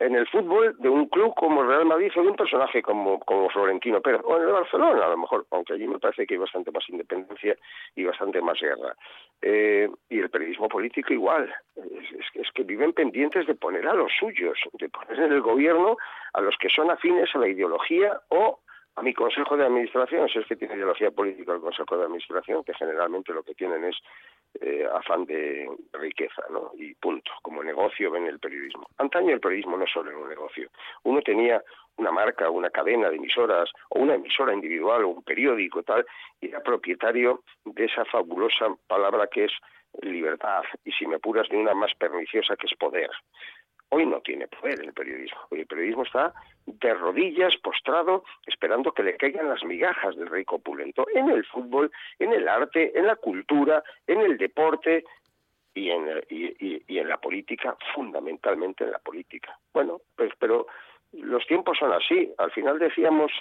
en 0.00 0.14
el 0.14 0.26
fútbol 0.28 0.76
de 0.78 0.88
un 0.88 1.06
club 1.08 1.34
como 1.34 1.62
Real 1.62 1.84
Madrid 1.84 2.12
o 2.16 2.22
de 2.22 2.28
un 2.28 2.36
personaje 2.36 2.82
como, 2.82 3.18
como 3.20 3.48
Florentino 3.50 4.00
Pérez, 4.00 4.20
o 4.24 4.36
en 4.36 4.42
el 4.42 4.52
Barcelona 4.52 5.04
a 5.04 5.10
lo 5.10 5.16
mejor, 5.16 5.46
aunque 5.50 5.74
allí 5.74 5.86
me 5.86 5.98
parece 5.98 6.26
que 6.26 6.34
hay 6.34 6.38
bastante 6.38 6.70
más 6.70 6.88
independencia 6.88 7.56
y 7.96 8.04
bastante 8.04 8.40
más 8.40 8.60
guerra. 8.60 8.94
Eh, 9.42 9.88
y 10.08 10.18
el 10.18 10.30
periodismo 10.30 10.68
político 10.68 11.12
igual, 11.12 11.52
es, 11.76 12.26
es, 12.34 12.52
que 12.52 12.62
viven 12.62 12.92
pendientes 12.92 13.46
de 13.46 13.54
poner 13.54 13.86
a 13.86 13.94
los 13.94 14.12
suyos, 14.18 14.58
de 14.74 14.88
poner 14.88 15.18
en 15.18 15.32
el 15.32 15.40
gobierno 15.40 15.96
a 16.32 16.40
los 16.40 16.56
que 16.58 16.68
son 16.68 16.90
afines 16.90 17.34
a 17.34 17.38
la 17.38 17.48
ideología 17.48 18.20
o 18.28 18.60
a 18.98 19.02
mi 19.02 19.14
consejo 19.14 19.56
de 19.56 19.64
administración, 19.64 20.28
si 20.28 20.40
es 20.40 20.46
que 20.46 20.56
tiene 20.56 20.74
ideología 20.74 21.12
política 21.12 21.52
el 21.52 21.60
consejo 21.60 21.96
de 21.96 22.04
administración, 22.04 22.64
que 22.64 22.74
generalmente 22.74 23.32
lo 23.32 23.44
que 23.44 23.54
tienen 23.54 23.84
es 23.84 23.96
eh, 24.60 24.86
afán 24.92 25.24
de 25.24 25.68
riqueza, 25.92 26.42
¿no? 26.50 26.72
Y 26.76 26.94
punto, 26.94 27.30
como 27.42 27.62
negocio 27.62 28.10
ven 28.10 28.26
el 28.26 28.38
periodismo. 28.38 28.86
Antaño 28.98 29.34
el 29.34 29.40
periodismo 29.40 29.76
no 29.76 29.86
solo 29.86 30.10
era 30.10 30.18
un 30.18 30.28
negocio. 30.28 30.70
Uno 31.04 31.22
tenía 31.22 31.62
una 31.96 32.12
marca, 32.12 32.50
una 32.50 32.70
cadena 32.70 33.10
de 33.10 33.16
emisoras, 33.16 33.70
o 33.90 34.00
una 34.00 34.14
emisora 34.14 34.54
individual, 34.54 35.04
o 35.04 35.08
un 35.08 35.22
periódico, 35.22 35.82
tal, 35.82 36.06
y 36.40 36.48
era 36.48 36.60
propietario 36.60 37.42
de 37.64 37.84
esa 37.84 38.04
fabulosa 38.04 38.66
palabra 38.86 39.26
que 39.26 39.44
es 39.44 39.52
libertad, 40.02 40.62
y 40.84 40.92
si 40.92 41.06
me 41.06 41.16
apuras 41.16 41.48
de 41.48 41.56
una 41.56 41.74
más 41.74 41.92
perniciosa 41.94 42.56
que 42.56 42.66
es 42.66 42.74
poder. 42.78 43.10
Hoy 43.90 44.04
no 44.04 44.20
tiene 44.20 44.48
poder 44.48 44.80
el 44.80 44.92
periodismo. 44.92 45.38
Hoy 45.50 45.60
el 45.60 45.66
periodismo 45.66 46.02
está 46.02 46.34
de 46.66 46.94
rodillas, 46.94 47.56
postrado, 47.62 48.24
esperando 48.46 48.92
que 48.92 49.02
le 49.02 49.16
caigan 49.16 49.48
las 49.48 49.64
migajas 49.64 50.14
del 50.16 50.28
rico 50.28 50.56
opulento 50.56 51.06
en 51.14 51.30
el 51.30 51.44
fútbol, 51.46 51.90
en 52.18 52.32
el 52.32 52.48
arte, 52.48 52.98
en 52.98 53.06
la 53.06 53.16
cultura, 53.16 53.82
en 54.06 54.20
el 54.20 54.36
deporte 54.36 55.04
y 55.74 55.90
en, 55.90 56.06
y, 56.28 56.98
en 56.98 57.08
la 57.08 57.18
política, 57.18 57.76
fundamentalmente 57.94 58.84
en 58.84 58.90
la 58.90 58.98
política. 58.98 59.58
Bueno, 59.72 60.00
pues 60.16 60.32
pero 60.38 60.66
los 61.12 61.46
tiempos 61.46 61.78
son 61.78 61.92
así. 61.92 62.30
Al 62.36 62.50
final 62.50 62.78
decíamos 62.78 63.32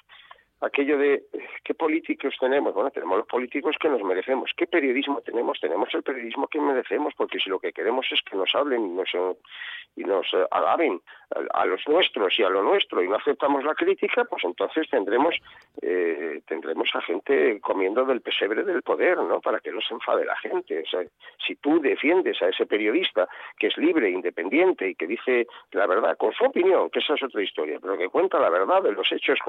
aquello 0.61 0.97
de 0.97 1.23
qué 1.63 1.73
políticos 1.73 2.35
tenemos. 2.39 2.73
Bueno, 2.73 2.89
tenemos 2.91 3.17
los 3.19 3.27
políticos 3.27 3.75
que 3.79 3.89
nos 3.89 4.01
merecemos. 4.03 4.51
¿Qué 4.55 4.67
periodismo 4.67 5.21
tenemos? 5.21 5.59
Tenemos 5.59 5.93
el 5.93 6.03
periodismo 6.03 6.47
que 6.47 6.59
merecemos, 6.59 7.13
porque 7.15 7.39
si 7.39 7.49
lo 7.49 7.59
que 7.59 7.73
queremos 7.73 8.07
es 8.11 8.21
que 8.21 8.35
nos 8.35 8.53
hablen 8.55 8.85
y 8.85 8.89
nos, 8.89 9.09
y 9.95 10.03
alaben 10.51 11.01
a, 11.53 11.65
los 11.65 11.81
nuestros 11.87 12.39
y 12.39 12.43
a 12.43 12.49
lo 12.49 12.63
nuestro 12.63 13.03
y 13.03 13.07
no 13.07 13.15
aceptamos 13.15 13.63
la 13.63 13.75
crítica, 13.75 14.25
pues 14.25 14.43
entonces 14.45 14.89
tendremos 14.89 15.35
eh, 15.81 16.41
tendremos 16.47 16.89
a 16.93 17.01
gente 17.01 17.59
comiendo 17.59 18.05
del 18.05 18.21
pesebre 18.21 18.63
del 18.63 18.81
poder, 18.81 19.17
¿no? 19.17 19.41
Para 19.41 19.59
que 19.59 19.71
no 19.71 19.81
se 19.81 19.93
enfade 19.93 20.25
la 20.25 20.35
gente. 20.37 20.83
Si 21.45 21.55
tú 21.55 21.79
defiendes 21.79 22.41
a 22.41 22.49
ese 22.49 22.65
periodista 22.65 23.27
que 23.59 23.67
es 23.67 23.77
libre, 23.77 24.09
independiente 24.09 24.89
y 24.89 24.95
que 24.95 25.07
dice 25.07 25.47
la 25.71 25.85
verdad 25.85 26.17
con 26.17 26.33
su 26.33 26.45
opinión, 26.45 26.89
que 26.89 26.99
esa 26.99 27.15
es 27.15 27.23
otra 27.23 27.43
historia, 27.43 27.77
pero 27.81 27.97
que 27.97 28.09
cuenta 28.09 28.39
la 28.39 28.49
verdad 28.49 28.81
de 28.81 28.93
los 28.93 29.11
hechos 29.11 29.39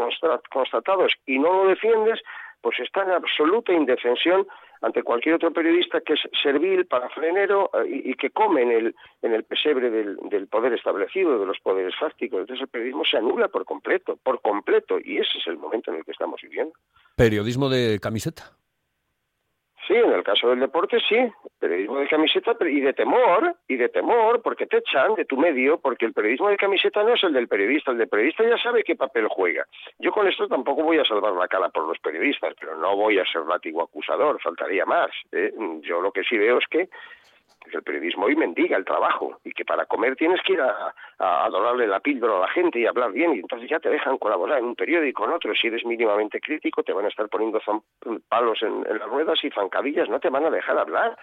constatados 0.50 0.97
y 1.26 1.38
no 1.38 1.52
lo 1.52 1.68
defiendes, 1.68 2.20
pues 2.60 2.78
está 2.80 3.02
en 3.04 3.10
absoluta 3.10 3.72
indefensión 3.72 4.46
ante 4.80 5.02
cualquier 5.02 5.34
otro 5.36 5.52
periodista 5.52 6.00
que 6.00 6.14
es 6.14 6.20
servil, 6.40 6.86
parafrenero 6.86 7.70
eh, 7.74 8.02
y, 8.04 8.10
y 8.10 8.14
que 8.14 8.30
come 8.30 8.62
en 8.62 8.70
el, 8.70 8.94
en 9.22 9.34
el 9.34 9.44
pesebre 9.44 9.90
del, 9.90 10.16
del, 10.30 10.46
poder 10.46 10.72
establecido, 10.72 11.38
de 11.38 11.46
los 11.46 11.58
poderes 11.60 11.94
fácticos. 11.98 12.40
Entonces 12.40 12.62
el 12.62 12.68
periodismo 12.68 13.04
se 13.04 13.16
anula 13.16 13.48
por 13.48 13.64
completo, 13.64 14.18
por 14.22 14.40
completo, 14.40 14.98
y 15.02 15.18
ese 15.18 15.38
es 15.38 15.46
el 15.46 15.58
momento 15.58 15.90
en 15.90 15.98
el 15.98 16.04
que 16.04 16.12
estamos 16.12 16.40
viviendo. 16.42 16.74
Periodismo 17.16 17.68
de 17.68 17.98
camiseta. 18.00 18.57
Sí, 19.88 19.94
en 19.94 20.12
el 20.12 20.22
caso 20.22 20.50
del 20.50 20.60
deporte 20.60 20.98
sí, 21.08 21.16
periodismo 21.58 21.98
de 21.98 22.08
camiseta 22.08 22.54
y 22.60 22.80
de 22.80 22.92
temor, 22.92 23.56
y 23.66 23.76
de 23.76 23.88
temor, 23.88 24.42
porque 24.42 24.66
te 24.66 24.76
echan 24.76 25.14
de 25.14 25.24
tu 25.24 25.38
medio, 25.38 25.78
porque 25.78 26.04
el 26.04 26.12
periodismo 26.12 26.50
de 26.50 26.58
camiseta 26.58 27.02
no 27.02 27.14
es 27.14 27.24
el 27.24 27.32
del 27.32 27.48
periodista, 27.48 27.92
el 27.92 27.96
del 27.96 28.08
periodista 28.08 28.44
ya 28.46 28.58
sabe 28.58 28.84
qué 28.84 28.96
papel 28.96 29.28
juega. 29.28 29.64
Yo 29.98 30.12
con 30.12 30.28
esto 30.28 30.46
tampoco 30.46 30.82
voy 30.82 30.98
a 30.98 31.04
salvar 31.04 31.32
la 31.32 31.48
cara 31.48 31.70
por 31.70 31.88
los 31.88 31.98
periodistas, 32.00 32.52
pero 32.60 32.76
no 32.76 32.96
voy 32.96 33.18
a 33.18 33.24
ser 33.24 33.46
látigo 33.46 33.82
acusador, 33.82 34.38
faltaría 34.42 34.84
más. 34.84 35.08
¿eh? 35.32 35.54
Yo 35.80 36.02
lo 36.02 36.12
que 36.12 36.22
sí 36.22 36.36
veo 36.36 36.58
es 36.58 36.66
que 36.66 36.90
el 37.76 37.82
periodismo 37.82 38.26
hoy 38.26 38.36
mendiga 38.36 38.76
el 38.76 38.84
trabajo 38.84 39.38
y 39.44 39.52
que 39.52 39.64
para 39.64 39.86
comer 39.86 40.16
tienes 40.16 40.40
que 40.42 40.54
ir 40.54 40.60
a, 40.60 40.94
a, 41.18 41.48
la 41.48 42.00
píldora 42.00 42.36
a 42.36 42.40
la 42.40 42.48
gente 42.48 42.78
y 42.78 42.86
hablar 42.86 43.12
bien 43.12 43.34
y 43.34 43.40
entonces 43.40 43.68
ya 43.68 43.78
te 43.80 43.88
dejan 43.88 44.18
colaborar 44.18 44.58
en 44.58 44.66
un 44.66 44.74
periódico, 44.74 45.24
en 45.24 45.32
otro. 45.32 45.54
Si 45.54 45.66
eres 45.66 45.84
mínimamente 45.84 46.40
crítico 46.40 46.82
te 46.82 46.92
van 46.92 47.04
a 47.04 47.08
estar 47.08 47.28
poniendo 47.28 47.60
palos 48.28 48.62
en, 48.62 48.86
en 48.88 48.98
las 48.98 49.08
ruedas 49.08 49.42
y 49.42 49.50
zancadillas, 49.50 50.08
no 50.08 50.20
te 50.20 50.30
van 50.30 50.44
a 50.44 50.50
dejar 50.50 50.78
hablar. 50.78 51.16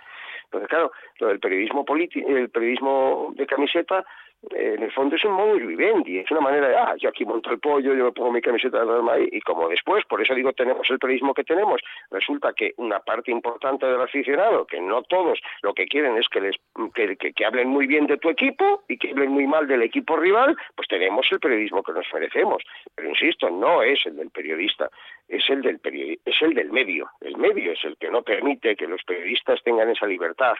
Entonces, 0.46 0.70
claro, 0.70 0.92
lo 1.20 1.28
del 1.28 1.40
periodismo 1.40 1.86
el 1.90 2.50
periodismo 2.50 3.34
de 3.36 3.46
camiseta 3.48 4.06
en 4.52 4.84
el 4.84 4.92
fondo 4.92 5.16
es 5.16 5.24
un 5.26 5.34
modo 5.34 5.56
vivendi, 5.56 6.20
es 6.20 6.30
una 6.32 6.42
manera 6.42 6.68
de, 6.68 6.76
ah, 6.76 6.96
yo 6.98 7.10
aquí 7.10 7.26
monto 7.26 7.50
el 7.50 7.60
pollo, 7.60 7.94
yo 7.94 8.06
me 8.06 8.12
pongo 8.12 8.32
mi 8.32 8.42
camiseta 8.42 8.80
de 8.80 8.86
Real 8.86 9.28
y 9.32 9.42
como 9.42 9.68
después, 9.68 10.06
por 10.06 10.22
eso 10.22 10.36
digo, 10.36 10.54
tenemos 10.54 10.90
el 10.90 11.00
periodismo 11.00 11.34
que 11.34 11.44
tenemos, 11.44 11.82
resulta 12.12 12.54
que 12.54 12.74
una 12.78 13.00
parte 13.00 13.32
importante 13.32 13.86
del 13.86 14.02
aficionado, 14.02 14.66
que 14.66 14.80
no 14.80 15.02
todos 15.04 15.40
lo 15.62 15.74
que 15.74 15.86
quieren 15.88 16.18
es 16.18 16.28
que 16.30 16.42
les 16.42 16.56
que, 16.94 17.16
que, 17.18 17.46
hablen 17.46 17.70
muy 17.70 17.88
bien 17.88 18.06
de 18.06 18.18
tu 18.18 18.30
equipo 18.30 18.84
y 18.88 18.98
que 18.98 19.12
hablen 19.12 19.32
muy 19.32 19.48
mal 19.48 19.68
del 19.68 19.82
equipo 19.82 20.16
rival, 20.16 20.56
pues 20.76 20.88
tenemos 20.88 21.28
el 21.32 21.40
periodismo 21.40 21.84
que 21.84 21.94
nos 21.94 22.06
merecemos. 22.14 22.64
Pero 22.96 23.10
insisto, 23.10 23.50
no 23.50 23.82
es 23.82 24.06
el 24.06 24.18
del 24.18 24.30
periodista, 24.30 24.90
es 25.28 25.50
el 25.50 25.62
del 25.62 25.80
es 26.26 26.42
el 26.42 26.54
del 26.54 26.72
medio. 26.72 27.10
El 27.22 27.38
medio 27.38 27.72
es 27.72 27.84
el 27.84 27.98
que 27.98 28.10
no 28.10 28.22
permite 28.22 28.76
que 28.76 28.88
los 28.88 29.04
periodistas 29.04 29.62
tengan 29.64 29.90
esa 29.90 30.06
libertad 30.06 30.56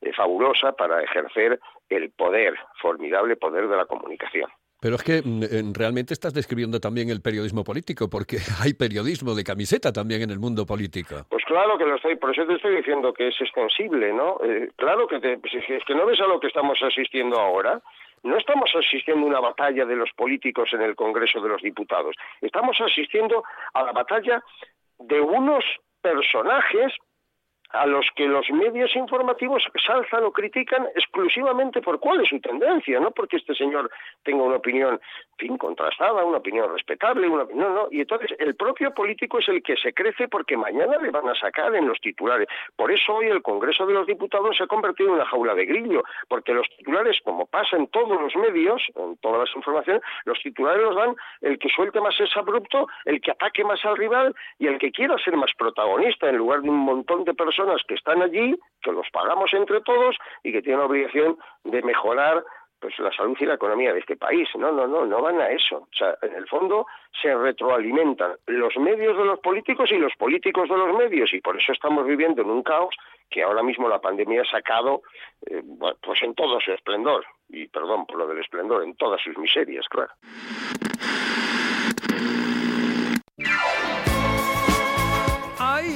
eh, 0.00 0.12
fabulosa 0.12 0.72
para 0.72 1.02
ejercer 1.02 1.58
el 1.88 2.10
poder, 2.10 2.54
formidable 2.80 3.36
poder 3.36 3.68
de 3.68 3.76
la 3.76 3.86
comunicación. 3.86 4.50
Pero 4.80 4.94
es 4.94 5.02
que 5.02 5.22
mm, 5.24 5.74
realmente 5.74 6.14
estás 6.14 6.32
describiendo 6.32 6.78
también 6.78 7.10
el 7.10 7.20
periodismo 7.20 7.64
político, 7.64 8.08
porque 8.08 8.36
hay 8.62 8.74
periodismo 8.74 9.34
de 9.34 9.42
camiseta 9.42 9.92
también 9.92 10.22
en 10.22 10.30
el 10.30 10.38
mundo 10.38 10.64
político. 10.66 11.26
Pues 11.28 11.44
claro 11.44 11.76
que 11.76 11.84
lo 11.84 11.96
estoy, 11.96 12.16
por 12.16 12.30
eso 12.30 12.46
te 12.46 12.54
estoy 12.54 12.76
diciendo 12.76 13.12
que 13.12 13.28
es 13.28 13.40
extensible, 13.40 14.12
¿no? 14.12 14.38
Eh, 14.44 14.70
claro 14.76 15.08
que 15.08 15.18
te, 15.18 15.32
es 15.32 15.84
que 15.84 15.94
no 15.94 16.06
ves 16.06 16.20
a 16.20 16.28
lo 16.28 16.38
que 16.38 16.46
estamos 16.46 16.78
asistiendo 16.82 17.40
ahora. 17.40 17.80
No 18.22 18.36
estamos 18.36 18.70
asistiendo 18.74 19.26
a 19.26 19.28
una 19.28 19.40
batalla 19.40 19.84
de 19.84 19.96
los 19.96 20.10
políticos 20.12 20.68
en 20.72 20.82
el 20.82 20.96
Congreso 20.96 21.40
de 21.40 21.48
los 21.48 21.62
Diputados. 21.62 22.16
Estamos 22.40 22.76
asistiendo 22.80 23.44
a 23.74 23.82
la 23.84 23.92
batalla 23.92 24.42
de 24.98 25.20
unos 25.20 25.64
personajes 26.00 26.92
a 27.70 27.86
los 27.86 28.06
que 28.16 28.26
los 28.26 28.48
medios 28.50 28.94
informativos 28.96 29.62
salzan 29.84 30.24
o 30.24 30.32
critican 30.32 30.86
exclusivamente 30.94 31.82
por 31.82 32.00
cuál 32.00 32.22
es 32.22 32.28
su 32.28 32.40
tendencia, 32.40 32.98
no 33.00 33.10
porque 33.10 33.36
este 33.36 33.54
señor 33.54 33.90
tenga 34.22 34.42
una 34.42 34.56
opinión, 34.56 35.00
fin, 35.36 35.58
contrastada, 35.58 36.24
una 36.24 36.38
opinión 36.38 36.72
respetable, 36.72 37.28
una 37.28 37.44
no, 37.54 37.70
no, 37.70 37.88
y 37.90 38.00
entonces 38.00 38.34
el 38.38 38.54
propio 38.56 38.94
político 38.94 39.38
es 39.38 39.48
el 39.48 39.62
que 39.62 39.76
se 39.76 39.92
crece 39.92 40.28
porque 40.28 40.56
mañana 40.56 40.96
le 40.98 41.10
van 41.10 41.28
a 41.28 41.34
sacar 41.34 41.74
en 41.74 41.88
los 41.88 42.00
titulares. 42.00 42.48
Por 42.76 42.90
eso 42.90 43.14
hoy 43.14 43.26
el 43.26 43.42
Congreso 43.42 43.86
de 43.86 43.94
los 43.94 44.06
Diputados 44.06 44.56
se 44.56 44.64
ha 44.64 44.66
convertido 44.66 45.10
en 45.10 45.16
una 45.16 45.26
jaula 45.26 45.54
de 45.54 45.66
grillo, 45.66 46.02
porque 46.28 46.54
los 46.54 46.66
titulares, 46.76 47.18
como 47.22 47.46
pasa 47.46 47.76
en 47.76 47.86
todos 47.88 48.20
los 48.20 48.34
medios, 48.36 48.82
en 48.96 49.16
todas 49.18 49.40
las 49.48 49.56
informaciones, 49.56 50.02
los 50.24 50.38
titulares 50.40 50.82
los 50.82 50.96
dan 50.96 51.16
el 51.42 51.58
que 51.58 51.68
suelte 51.68 52.00
más 52.00 52.18
es 52.18 52.34
abrupto, 52.36 52.88
el 53.04 53.20
que 53.20 53.32
ataque 53.32 53.64
más 53.64 53.84
al 53.84 53.96
rival 53.96 54.34
y 54.58 54.68
el 54.68 54.78
que 54.78 54.90
quiera 54.90 55.18
ser 55.18 55.36
más 55.36 55.50
protagonista 55.56 56.28
en 56.28 56.36
lugar 56.36 56.62
de 56.62 56.70
un 56.70 56.78
montón 56.78 57.24
de 57.24 57.34
personas 57.34 57.57
personas 57.58 57.82
que 57.86 57.94
están 57.94 58.22
allí, 58.22 58.54
que 58.82 58.92
los 58.92 59.08
pagamos 59.10 59.52
entre 59.52 59.80
todos 59.80 60.16
y 60.42 60.52
que 60.52 60.62
tienen 60.62 60.80
la 60.80 60.86
obligación 60.86 61.36
de 61.64 61.82
mejorar 61.82 62.44
pues 62.80 62.96
la 63.00 63.10
salud 63.10 63.36
y 63.40 63.44
la 63.44 63.54
economía 63.54 63.92
de 63.92 63.98
este 63.98 64.16
país. 64.16 64.48
No, 64.56 64.70
no, 64.70 64.86
no, 64.86 65.04
no 65.04 65.20
van 65.20 65.40
a 65.40 65.48
eso. 65.48 65.78
O 65.78 65.96
sea, 65.96 66.16
en 66.22 66.34
el 66.34 66.46
fondo 66.46 66.86
se 67.20 67.34
retroalimentan 67.34 68.36
los 68.46 68.76
medios 68.76 69.16
de 69.16 69.24
los 69.24 69.40
políticos 69.40 69.90
y 69.90 69.98
los 69.98 70.14
políticos 70.14 70.68
de 70.68 70.76
los 70.76 70.96
medios 70.96 71.34
y 71.34 71.40
por 71.40 71.60
eso 71.60 71.72
estamos 71.72 72.06
viviendo 72.06 72.42
en 72.42 72.50
un 72.50 72.62
caos 72.62 72.94
que 73.28 73.42
ahora 73.42 73.64
mismo 73.64 73.88
la 73.88 74.00
pandemia 74.00 74.42
ha 74.42 74.50
sacado 74.50 75.02
eh, 75.50 75.62
pues 76.00 76.22
en 76.22 76.34
todo 76.34 76.60
su 76.60 76.70
esplendor. 76.72 77.26
Y 77.48 77.66
perdón 77.66 78.06
por 78.06 78.18
lo 78.18 78.28
del 78.28 78.38
esplendor, 78.38 78.84
en 78.84 78.94
todas 78.94 79.20
sus 79.20 79.36
miserias, 79.36 79.88
claro. 79.88 80.12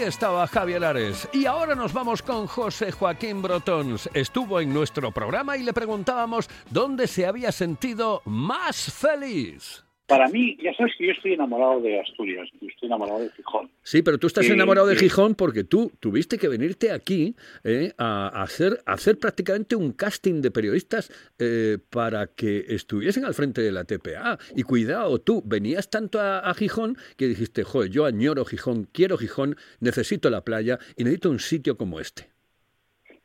Estaba 0.06 0.46
Javier 0.46 0.84
Ares. 0.84 1.28
Y 1.32 1.46
ahora 1.46 1.74
nos 1.74 1.92
vamos 1.92 2.22
con 2.22 2.46
José 2.46 2.92
Joaquín 2.92 3.42
Brotons. 3.42 4.08
Estuvo 4.14 4.60
en 4.60 4.72
nuestro 4.72 5.12
programa 5.12 5.56
y 5.56 5.62
le 5.62 5.72
preguntábamos 5.72 6.48
dónde 6.70 7.06
se 7.06 7.26
había 7.26 7.52
sentido 7.52 8.22
más 8.24 8.92
feliz. 8.92 9.84
Para 10.12 10.28
mí, 10.28 10.58
ya 10.62 10.74
sabes 10.74 10.92
que 10.98 11.06
yo 11.06 11.12
estoy 11.12 11.32
enamorado 11.32 11.80
de 11.80 11.98
Asturias, 11.98 12.46
yo 12.60 12.68
estoy 12.68 12.86
enamorado 12.86 13.20
de 13.20 13.30
Gijón. 13.30 13.70
Sí, 13.82 14.02
pero 14.02 14.18
tú 14.18 14.26
estás 14.26 14.46
enamorado 14.50 14.86
de 14.86 14.96
Gijón 14.96 15.34
porque 15.34 15.64
tú 15.64 15.90
tuviste 16.00 16.36
que 16.36 16.48
venirte 16.48 16.90
aquí 16.90 17.34
eh, 17.64 17.92
a, 17.96 18.42
hacer, 18.42 18.80
hacer 18.84 19.18
prácticamente 19.18 19.74
un 19.74 19.92
casting 19.92 20.42
de 20.42 20.50
periodistas 20.50 21.10
eh, 21.38 21.78
para 21.88 22.26
que 22.26 22.62
estuviesen 22.68 23.24
al 23.24 23.32
frente 23.32 23.62
de 23.62 23.72
la 23.72 23.84
TPA. 23.84 24.38
Y 24.54 24.64
cuidado, 24.64 25.18
tú 25.18 25.42
venías 25.46 25.88
tanto 25.88 26.20
a, 26.20 26.52
Gijón 26.52 26.98
que 27.16 27.26
dijiste, 27.26 27.64
joder, 27.64 27.90
yo 27.90 28.04
añoro 28.04 28.44
Gijón, 28.44 28.88
quiero 28.92 29.16
Gijón, 29.16 29.56
necesito 29.80 30.28
la 30.28 30.44
playa 30.44 30.78
y 30.94 31.04
necesito 31.04 31.30
un 31.30 31.38
sitio 31.38 31.78
como 31.78 32.00
este. 32.00 32.24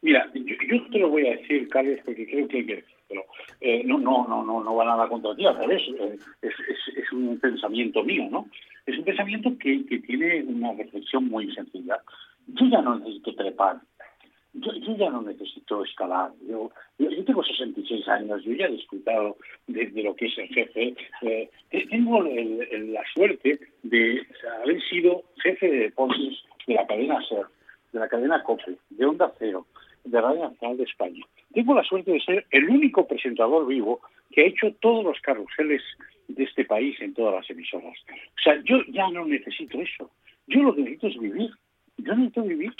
Mira, 0.01 0.31
yo, 0.33 0.89
te 0.89 0.99
lo 0.99 1.09
voy 1.09 1.27
a 1.27 1.31
decir, 1.31 1.67
Carlos, 1.67 1.99
porque 2.05 2.25
creo 2.25 2.47
que 2.47 2.59
hay 2.59 2.65
que 2.65 2.83
pero 3.07 3.25
eh, 3.61 3.83
no, 3.85 3.97
no, 3.99 4.27
no, 4.27 4.43
no, 4.43 4.63
no 4.63 4.75
va 4.75 4.85
nada 4.85 5.07
contra 5.07 5.35
ti, 5.35 5.45
al 5.45 5.57
revés, 5.57 5.81
eh, 5.99 6.17
es, 6.41 7.11
un 7.11 7.39
pensamiento 7.39 8.03
mío, 8.03 8.27
¿no? 8.29 8.47
Es 8.85 8.97
un 8.97 9.05
pensamiento 9.05 9.51
que, 9.57 9.85
que 9.85 9.99
tiene 9.99 10.43
una 10.43 10.73
reflexión 10.73 11.27
muy 11.27 11.53
sencilla. 11.53 11.99
Yo 12.47 12.65
ya 12.67 12.81
no 12.81 12.97
necesito 12.99 13.33
trepar, 13.35 13.79
yo, 14.59 14.73
yo 14.73 14.95
ya 14.95 15.09
no 15.09 15.21
necesito 15.21 15.83
escalar, 15.83 16.31
yo, 16.47 16.71
yo, 16.97 17.25
tengo 17.25 17.43
66 17.43 18.07
años, 18.07 18.43
yo 18.43 18.53
ya 18.53 18.65
he 18.65 18.71
disfrutado 18.71 19.37
de, 19.67 20.03
lo 20.03 20.15
que 20.15 20.25
es 20.25 20.37
el 20.37 20.47
jefe, 20.47 20.95
eh, 21.21 21.49
tengo 21.89 22.23
la 22.23 23.03
suerte 23.13 23.59
de 23.83 24.25
haber 24.61 24.81
sido 24.89 25.23
jefe 25.43 25.69
de 25.69 25.77
deportes 25.79 26.43
de 26.65 26.73
la 26.73 26.87
cadena 26.87 27.21
SER, 27.27 27.45
de 27.91 27.99
la 27.99 28.07
cadena 28.07 28.43
COPE, 28.43 28.77
de 28.89 29.05
Onda 29.05 29.31
Cero, 29.37 29.67
de 30.09 30.21
Radio 30.21 30.49
Nacional 30.49 30.77
de 30.77 30.83
España. 30.83 31.25
Tengo 31.53 31.73
la 31.73 31.83
suerte 31.83 32.11
de 32.11 32.19
ser 32.21 32.45
el 32.51 32.69
único 32.69 33.07
presentador 33.07 33.67
vivo 33.67 34.01
que 34.31 34.41
ha 34.41 34.45
hecho 34.45 34.73
todos 34.79 35.03
los 35.03 35.19
carruseles 35.21 35.81
de 36.27 36.43
este 36.43 36.65
país 36.65 36.99
en 37.01 37.13
todas 37.13 37.35
las 37.35 37.49
emisoras. 37.49 37.97
O 38.09 38.41
sea, 38.43 38.61
yo 38.63 38.81
ya 38.89 39.09
no 39.09 39.25
necesito 39.25 39.79
eso. 39.81 40.11
Yo 40.47 40.63
lo 40.63 40.75
que 40.75 40.81
necesito 40.81 41.07
es 41.07 41.19
vivir. 41.19 41.49
Yo 41.97 42.15
necesito 42.15 42.43
vivir, 42.43 42.73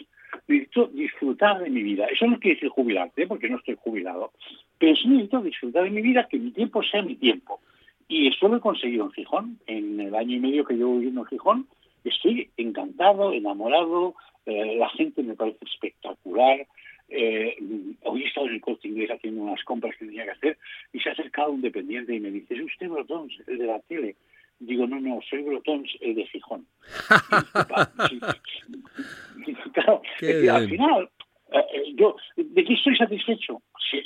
necesito 0.48 0.88
disfrutar 0.88 1.60
de 1.64 1.70
mi 1.70 1.82
vida. 1.82 2.06
Eso 2.06 2.28
no 2.28 2.40
quiere 2.40 2.56
decir 2.56 2.70
jubilarte, 2.70 3.26
porque 3.26 3.50
no 3.50 3.58
estoy 3.58 3.76
jubilado. 3.80 4.32
Pero 4.78 4.96
sí 4.96 5.08
necesito 5.08 5.42
disfrutar 5.42 5.84
de 5.86 5.90
mi 5.90 6.02
vida, 6.02 6.28
que 6.28 6.38
mi 6.38 6.52
tiempo 6.52 6.84
sea 6.84 7.02
mi 7.02 7.16
tiempo. 7.16 7.60
Y 8.08 8.28
esto 8.28 8.48
lo 8.48 8.58
he 8.58 8.62
conseguido 8.62 9.06
en 9.06 9.12
Gijón. 9.12 9.60
En 9.66 10.00
el 10.00 10.16
año 10.16 10.36
y 10.36 10.40
medio 10.40 10.66
que 10.66 10.76
llevo 10.76 10.96
viviendo 10.96 11.22
en 11.22 11.28
Gijón, 11.28 11.68
estoy 12.04 12.50
encantado, 12.58 13.34
enamorado. 13.34 14.16
Eh, 14.46 14.76
la 14.78 14.90
gente 14.90 15.24
me 15.24 15.34
parece 15.34 15.66
espectacular 15.66 16.68
eh, 17.10 17.56
hoy 18.04 18.24
he 18.24 18.28
estado 18.28 18.48
en 18.48 18.56
el 18.56 18.62
corte 18.62 18.88
inglés 18.88 19.12
haciendo 19.12 19.42
unas 19.42 19.64
compras 19.64 19.96
que 19.98 20.06
tenía 20.06 20.26
que 20.26 20.32
hacer 20.32 20.58
y 20.94 21.00
se 21.00 21.10
ha 21.10 21.14
acercado 21.14 21.52
un 21.52 21.62
dependiente 21.62 22.14
y 22.14 22.20
me 22.20 22.32
dice, 22.32 22.56
¿es 22.56 22.62
usted 22.62 22.90
Brotons, 22.90 23.34
el 23.48 23.58
de 23.58 23.66
la 23.66 23.80
tele? 23.80 24.16
Digo, 24.60 24.88
no, 24.88 25.00
no, 25.00 25.20
soy 25.30 25.44
Brotons, 25.44 25.90
el 26.02 26.16
de 26.16 26.26
Gijón. 26.26 26.66
claro, 29.74 30.02
al 30.52 30.70
final, 30.70 31.10
eh, 31.52 31.94
yo, 31.96 32.16
¿de 32.36 32.64
qué 32.64 32.74
estoy 32.74 32.98
satisfecho? 32.98 33.62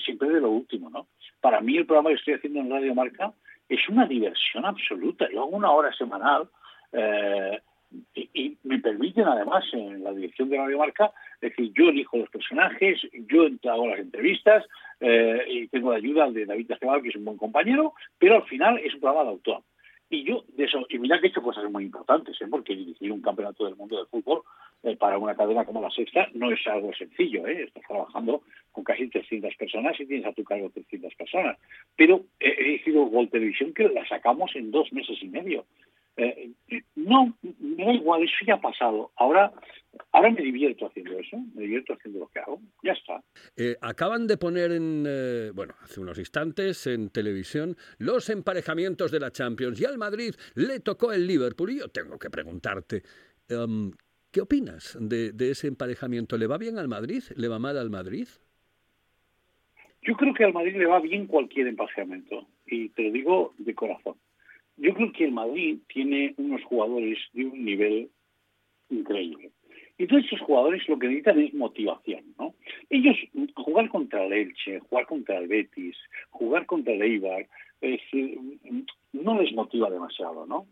siempre 0.06 0.30
de 0.30 0.42
lo 0.42 0.52
último, 0.52 0.90
¿no? 0.90 1.08
Para 1.40 1.62
mí 1.62 1.76
el 1.76 1.86
programa 1.86 2.10
que 2.10 2.18
estoy 2.18 2.36
haciendo 2.36 2.60
en 2.60 2.70
Radio 2.70 2.94
Marca 2.94 3.34
es 3.68 3.90
una 3.90 4.06
diversión 4.06 4.66
absoluta. 4.66 5.28
Yo 5.32 5.42
hago 5.42 5.56
una 5.56 5.72
hora 5.72 5.92
semanal 5.94 6.48
eh, 6.92 7.60
y, 8.14 8.58
me 8.64 8.80
permiten 8.80 9.26
además 9.28 9.66
en 9.74 10.04
la 10.04 10.14
dirección 10.14 10.50
de 10.50 10.58
Radio 10.58 10.78
Marca, 10.78 11.12
decir, 11.42 11.72
yo 11.74 11.90
elijo 11.90 12.18
los 12.18 12.30
personajes, 12.30 13.02
yo 13.28 13.48
hago 13.70 13.88
las 13.88 14.00
entrevistas 14.00 14.66
eh, 15.00 15.44
y 15.48 15.68
tengo 15.68 15.92
la 15.92 15.98
ayuda 15.98 16.30
de 16.32 16.46
David 16.46 16.68
Tajeval, 16.68 17.02
que 17.02 17.10
es 17.10 17.16
un 17.16 17.26
buen 17.26 17.38
compañero, 17.38 17.94
pero 18.18 18.36
al 18.36 18.44
final 18.44 18.78
es 18.78 18.94
un 18.94 19.02
programa 19.02 19.24
de 19.24 19.30
autor. 19.32 19.64
Y 20.10 20.26
yo, 20.26 20.44
de 20.58 20.66
eso, 20.66 20.86
y 20.90 21.00
mira 21.00 21.20
que 21.20 21.28
he 21.28 21.30
hecho 21.30 21.42
cosas 21.42 21.72
muy 21.72 21.86
importantes, 21.86 22.40
¿eh? 22.42 22.46
porque 22.50 22.76
dirigir 22.76 23.12
un 23.14 23.22
campeonato 23.22 23.66
del 23.66 23.78
mundo 23.78 23.98
de 23.98 24.06
fútbol 24.08 24.42
eh, 24.84 24.98
para 24.98 25.18
una 25.18 25.36
cadena 25.36 25.64
como 25.64 25.82
la 25.82 25.90
Sexta 25.90 26.28
no 26.34 26.52
es 26.52 26.60
algo 26.68 26.94
sencillo, 26.94 27.48
¿eh? 27.48 27.64
estás 27.64 27.84
trabajando 27.88 28.42
con 28.74 28.84
casi 28.84 29.08
300 29.08 29.56
personas 29.56 29.98
y 30.00 30.06
tienes 30.06 30.26
a 30.26 30.34
tu 30.34 30.44
cargo 30.44 30.70
300 30.70 31.16
personas. 31.16 31.58
Pero 31.96 32.26
he 32.42 32.62
dirigido 32.62 33.06
Gol 33.06 33.30
Televisión 33.30 33.74
que 33.74 33.88
la 33.88 34.06
sacamos 34.06 34.54
en 34.56 34.72
dos 34.72 34.92
meses 34.92 35.18
y 35.22 35.28
medio. 35.30 35.66
Eh, 36.22 36.84
no, 36.96 37.36
me 37.60 37.86
da 37.86 37.94
igual, 37.94 38.24
eso 38.24 38.34
ya 38.46 38.56
ha 38.56 38.62
pasado. 38.62 39.12
Ahora, 39.16 39.52
ahora 40.12 40.30
me 40.30 40.42
divierto 40.42 40.86
haciendo 40.86 41.18
eso, 41.18 41.38
me 41.56 41.64
divierto 41.64 41.94
haciendo 41.94 42.20
lo 42.20 42.28
que 42.28 42.40
hago, 42.40 42.62
ya 42.84 42.94
está. 42.94 43.24
Eh, 43.58 43.76
acaban 43.82 44.28
de 44.28 44.38
poner 44.38 44.72
en, 44.72 45.04
eh, 45.08 45.52
bueno, 45.54 45.74
hace 45.82 46.00
unos 46.00 46.20
instantes 46.20 46.86
en 46.86 47.10
televisión 47.10 47.76
los 47.98 48.30
emparejamientos 48.30 49.12
de 49.12 49.20
la 49.20 49.32
Champions 49.32 49.82
y 49.82 49.86
al 49.86 49.98
Madrid 49.98 50.36
le 50.54 50.80
tocó 50.80 51.12
el 51.12 51.26
Liverpool 51.26 51.72
y 51.72 51.80
yo 51.80 51.88
tengo 51.88 52.20
que 52.20 52.30
preguntarte, 52.30 53.02
em, 53.50 53.92
¿qué 54.32 54.42
opinas 54.42 54.98
de, 55.02 55.32
de 55.32 55.52
ese 55.52 55.68
emparejamiento? 55.68 56.38
¿Le 56.38 56.46
va 56.46 56.60
bien 56.60 56.78
al 56.78 56.88
Madrid? 56.88 57.24
¿Le 57.36 57.48
va 57.48 57.58
mal 57.58 57.78
al 57.78 57.90
Madrid? 57.90 58.28
Yo 60.04 60.16
creo 60.16 60.34
que 60.34 60.44
al 60.44 60.54
Madrid 60.54 60.76
le 60.78 60.86
va 60.86 61.00
bien 61.00 61.28
cualquier 61.28 61.68
empaseamiento, 61.68 62.48
y 62.66 62.90
te 62.90 63.04
lo 63.04 63.12
digo 63.12 63.54
de 63.58 63.76
corazón. 63.76 64.16
Yo 64.82 64.96
creo 64.96 65.12
que 65.12 65.26
el 65.26 65.32
Madrid 65.32 65.78
tiene 65.88 66.34
unos 66.38 66.64
jugadores 66.64 67.20
de 67.34 67.46
un 67.46 67.64
nivel 67.64 68.10
increíble. 68.90 69.52
Y 70.00 70.08
todos 70.08 70.26
esos 70.26 70.42
jugadores 70.42 70.88
lo 70.90 70.98
que 70.98 71.08
necesitan 71.08 71.40
es 71.40 71.54
motivación, 71.54 72.24
¿no? 72.40 72.56
Ellos, 72.90 73.16
jugar 73.56 73.90
contra 73.90 74.26
el 74.26 74.34
Elche, 74.34 74.80
jugar 74.80 75.06
contra 75.06 75.38
el 75.38 75.48
Betis, 75.48 75.96
jugar 76.32 76.66
contra 76.66 76.94
el 76.94 77.04
Eibar, 77.04 77.48
no 79.14 79.40
les 79.40 79.54
motiva 79.54 79.90
demasiado, 79.90 80.48
¿no? 80.48 80.66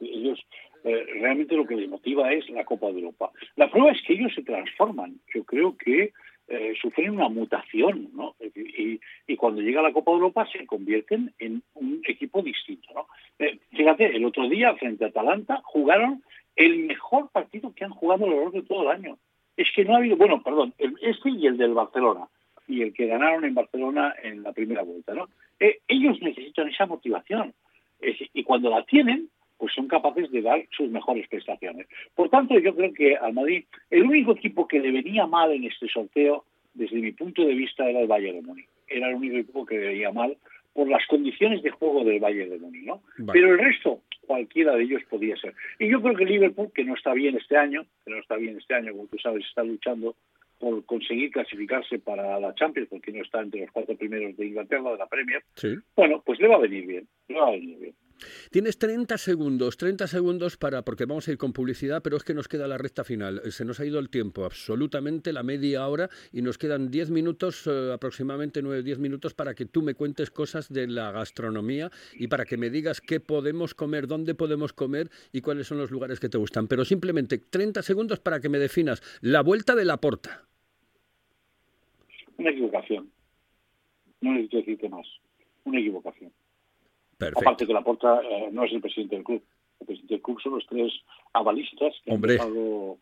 ellos 0.00 0.40
eh, 0.84 1.04
realmente 1.20 1.56
lo 1.56 1.66
que 1.66 1.76
les 1.76 1.88
motiva 1.88 2.32
es 2.32 2.48
la 2.50 2.64
Copa 2.64 2.86
de 2.86 3.00
Europa. 3.00 3.30
La 3.56 3.70
prueba 3.70 3.90
es 3.90 4.02
que 4.02 4.14
ellos 4.14 4.32
se 4.34 4.42
transforman. 4.42 5.20
Yo 5.34 5.44
creo 5.44 5.76
que 5.76 6.12
eh, 6.48 6.74
sufren 6.80 7.10
una 7.10 7.28
mutación, 7.28 8.10
¿no? 8.14 8.36
Y, 8.40 9.00
cuando 9.36 9.60
llega 9.60 9.82
la 9.82 9.92
Copa 9.92 10.12
Europa 10.12 10.48
se 10.50 10.64
convierten 10.64 11.32
en 11.38 11.62
un 11.74 12.00
equipo 12.06 12.40
distinto, 12.40 12.88
¿no? 12.94 13.06
Eh, 13.38 13.58
fíjate, 13.72 14.16
el 14.16 14.24
otro 14.24 14.48
día 14.48 14.74
frente 14.74 15.04
a 15.04 15.08
Atalanta 15.08 15.60
jugaron 15.64 16.22
el 16.54 16.84
mejor 16.84 17.28
partido 17.30 17.74
que 17.74 17.84
han 17.84 17.90
jugado 17.90 18.24
a 18.24 18.28
lo 18.28 18.50
de 18.50 18.62
todo 18.62 18.82
el 18.82 18.96
año. 18.96 19.18
Es 19.56 19.68
que 19.74 19.84
no 19.84 19.94
ha 19.94 19.98
habido, 19.98 20.16
bueno, 20.16 20.42
perdón, 20.42 20.72
este 21.02 21.30
y 21.30 21.46
el 21.46 21.58
del 21.58 21.74
Barcelona, 21.74 22.28
y 22.66 22.82
el 22.82 22.94
que 22.94 23.06
ganaron 23.06 23.44
en 23.44 23.54
Barcelona 23.54 24.14
en 24.22 24.42
la 24.42 24.52
primera 24.52 24.82
vuelta, 24.82 25.14
¿no? 25.14 25.28
Eh, 25.60 25.80
ellos 25.88 26.20
necesitan 26.22 26.68
esa 26.68 26.86
motivación, 26.86 27.54
y 28.00 28.44
cuando 28.44 28.70
la 28.70 28.84
tienen, 28.84 29.30
pues 29.58 29.72
son 29.74 29.88
capaces 29.88 30.30
de 30.30 30.42
dar 30.42 30.64
sus 30.70 30.90
mejores 30.90 31.28
prestaciones. 31.28 31.86
Por 32.14 32.28
tanto, 32.28 32.58
yo 32.58 32.74
creo 32.74 32.92
que 32.92 33.16
al 33.16 33.32
Madrid, 33.32 33.64
el 33.90 34.04
único 34.04 34.32
equipo 34.32 34.68
que 34.68 34.80
le 34.80 34.92
venía 34.92 35.26
mal 35.26 35.52
en 35.52 35.64
este 35.64 35.88
sorteo, 35.88 36.44
desde 36.74 36.96
mi 36.96 37.12
punto 37.12 37.44
de 37.44 37.54
vista, 37.54 37.88
era 37.88 38.00
el 38.00 38.06
Bayern 38.06 38.36
de 38.36 38.42
Múnich. 38.42 38.68
Era 38.88 39.08
el 39.08 39.14
único 39.14 39.36
equipo 39.36 39.66
que 39.66 39.78
le 39.78 39.88
venía 39.88 40.12
mal 40.12 40.36
por 40.74 40.88
las 40.88 41.06
condiciones 41.06 41.62
de 41.62 41.70
juego 41.70 42.04
del 42.04 42.20
Bayern 42.20 42.50
de 42.50 42.58
Múnich, 42.58 42.84
¿no? 42.84 43.02
Pero 43.32 43.52
el 43.52 43.58
resto, 43.58 44.02
cualquiera 44.26 44.74
de 44.74 44.82
ellos 44.82 45.02
podía 45.08 45.36
ser. 45.36 45.54
Y 45.78 45.88
yo 45.88 46.02
creo 46.02 46.14
que 46.14 46.26
Liverpool, 46.26 46.70
que 46.74 46.84
no 46.84 46.94
está 46.94 47.14
bien 47.14 47.36
este 47.36 47.56
año, 47.56 47.86
que 48.04 48.10
no 48.10 48.18
está 48.18 48.36
bien 48.36 48.58
este 48.58 48.74
año, 48.74 48.92
como 48.92 49.06
tú 49.06 49.18
sabes, 49.18 49.44
está 49.46 49.62
luchando 49.62 50.14
por 50.58 50.84
conseguir 50.84 51.30
clasificarse 51.30 51.98
para 51.98 52.38
la 52.40 52.54
Champions, 52.54 52.88
porque 52.88 53.12
no 53.12 53.22
está 53.22 53.40
entre 53.40 53.60
los 53.60 53.70
cuatro 53.70 53.96
primeros 53.96 54.36
de 54.36 54.46
Inglaterra, 54.46 54.92
de 54.92 54.98
la 54.98 55.06
Premier, 55.06 55.42
bueno, 55.94 56.22
pues 56.24 56.40
le 56.40 56.48
va 56.48 56.56
a 56.56 56.60
venir 56.60 56.86
bien, 56.86 57.06
le 57.28 57.34
va 57.34 57.48
a 57.48 57.52
venir 57.52 57.78
bien. 57.78 57.94
Tienes 58.50 58.78
30 58.78 59.18
segundos, 59.18 59.76
30 59.76 60.06
segundos 60.06 60.56
para, 60.56 60.82
porque 60.82 61.04
vamos 61.04 61.28
a 61.28 61.32
ir 61.32 61.38
con 61.38 61.52
publicidad, 61.52 62.02
pero 62.02 62.16
es 62.16 62.24
que 62.24 62.34
nos 62.34 62.48
queda 62.48 62.66
la 62.66 62.78
recta 62.78 63.04
final. 63.04 63.40
Se 63.50 63.64
nos 63.64 63.80
ha 63.80 63.86
ido 63.86 63.98
el 63.98 64.10
tiempo, 64.10 64.44
absolutamente 64.44 65.32
la 65.32 65.42
media 65.42 65.86
hora, 65.86 66.08
y 66.32 66.42
nos 66.42 66.58
quedan 66.58 66.90
10 66.90 67.10
minutos, 67.10 67.66
eh, 67.66 67.92
aproximadamente 67.92 68.62
9-10 68.62 68.98
minutos, 68.98 69.34
para 69.34 69.54
que 69.54 69.66
tú 69.66 69.82
me 69.82 69.94
cuentes 69.94 70.30
cosas 70.30 70.72
de 70.72 70.86
la 70.86 71.12
gastronomía 71.12 71.90
y 72.14 72.28
para 72.28 72.44
que 72.44 72.56
me 72.56 72.70
digas 72.70 73.00
qué 73.00 73.20
podemos 73.20 73.74
comer, 73.74 74.06
dónde 74.06 74.34
podemos 74.34 74.72
comer 74.72 75.10
y 75.32 75.40
cuáles 75.40 75.66
son 75.66 75.78
los 75.78 75.90
lugares 75.90 76.20
que 76.20 76.28
te 76.28 76.38
gustan. 76.38 76.68
Pero 76.68 76.84
simplemente 76.84 77.38
30 77.38 77.82
segundos 77.82 78.20
para 78.20 78.40
que 78.40 78.48
me 78.48 78.58
definas 78.58 79.02
la 79.20 79.42
vuelta 79.42 79.74
de 79.74 79.84
la 79.84 79.98
porta. 79.98 80.46
Una 82.38 82.50
equivocación. 82.50 83.10
No 84.20 84.32
necesito 84.32 84.58
decirte 84.58 84.88
más. 84.88 85.06
Una 85.64 85.80
equivocación. 85.80 86.32
Aparte 87.18 87.66
que 87.66 87.72
la 87.72 87.82
porta 87.82 88.20
eh, 88.22 88.48
no 88.52 88.64
es 88.64 88.72
el 88.72 88.80
presidente 88.80 89.16
del 89.16 89.24
club. 89.24 89.42
El 89.80 89.86
presidente 89.86 90.14
del 90.14 90.22
club 90.22 90.40
son 90.40 90.54
los 90.54 90.66
tres 90.66 90.92
avalistas 91.32 91.94
que 92.04 92.12
han 92.12 92.20
pagado 92.20 92.98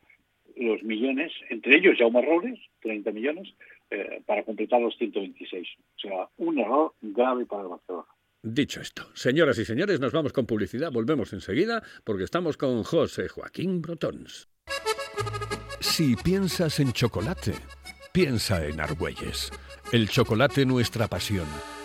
los 0.56 0.82
millones, 0.84 1.32
entre 1.50 1.76
ellos 1.76 1.96
Jaume 1.98 2.22
Robles, 2.22 2.60
30 2.82 3.10
millones, 3.10 3.48
eh, 3.90 4.22
para 4.24 4.44
completar 4.44 4.80
los 4.80 4.96
126. 4.96 5.66
O 5.96 6.00
sea, 6.00 6.28
un 6.38 6.58
error 6.58 6.94
grave 7.02 7.44
para 7.46 7.62
el 7.62 7.68
Barcelona. 7.68 8.06
Dicho 8.42 8.80
esto, 8.80 9.04
señoras 9.14 9.58
y 9.58 9.64
señores, 9.64 10.00
nos 10.00 10.12
vamos 10.12 10.32
con 10.32 10.46
publicidad. 10.46 10.92
Volvemos 10.92 11.32
enseguida 11.32 11.82
porque 12.04 12.24
estamos 12.24 12.56
con 12.56 12.82
José 12.82 13.28
Joaquín 13.28 13.80
Brotons. 13.80 14.48
Si 15.80 16.14
piensas 16.16 16.78
en 16.78 16.92
chocolate, 16.92 17.52
piensa 18.12 18.66
en 18.66 18.80
Argüelles. 18.80 19.50
El 19.92 20.08
chocolate 20.08 20.66
nuestra 20.66 21.08
pasión 21.08 21.46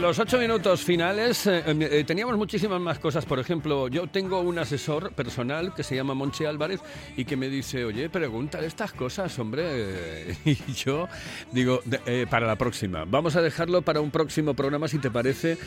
Los 0.00 0.18
ocho 0.18 0.38
minutos 0.38 0.82
finales 0.82 1.46
eh, 1.46 1.62
eh, 1.66 2.04
teníamos 2.06 2.36
muchísimas 2.36 2.80
más 2.80 2.98
cosas. 2.98 3.24
Por 3.24 3.38
ejemplo, 3.40 3.88
yo 3.88 4.06
tengo 4.06 4.40
un 4.40 4.58
asesor 4.58 5.12
personal 5.12 5.74
que 5.74 5.82
se 5.82 5.96
llama 5.96 6.14
Monchi 6.14 6.44
Álvarez 6.44 6.80
y 7.16 7.24
que 7.24 7.36
me 7.36 7.48
dice, 7.48 7.84
oye, 7.84 8.08
pregúntale 8.08 8.66
estas 8.66 8.92
cosas, 8.92 9.36
hombre. 9.38 10.36
Y 10.44 10.72
yo 10.72 11.08
digo, 11.52 11.80
eh, 12.06 12.26
para 12.30 12.46
la 12.46 12.56
próxima. 12.56 13.04
Vamos 13.04 13.36
a 13.36 13.42
dejarlo 13.42 13.82
para 13.82 14.00
un 14.00 14.10
próximo 14.10 14.54
programa, 14.54 14.88
si 14.88 14.98
te 14.98 15.10
parece, 15.10 15.58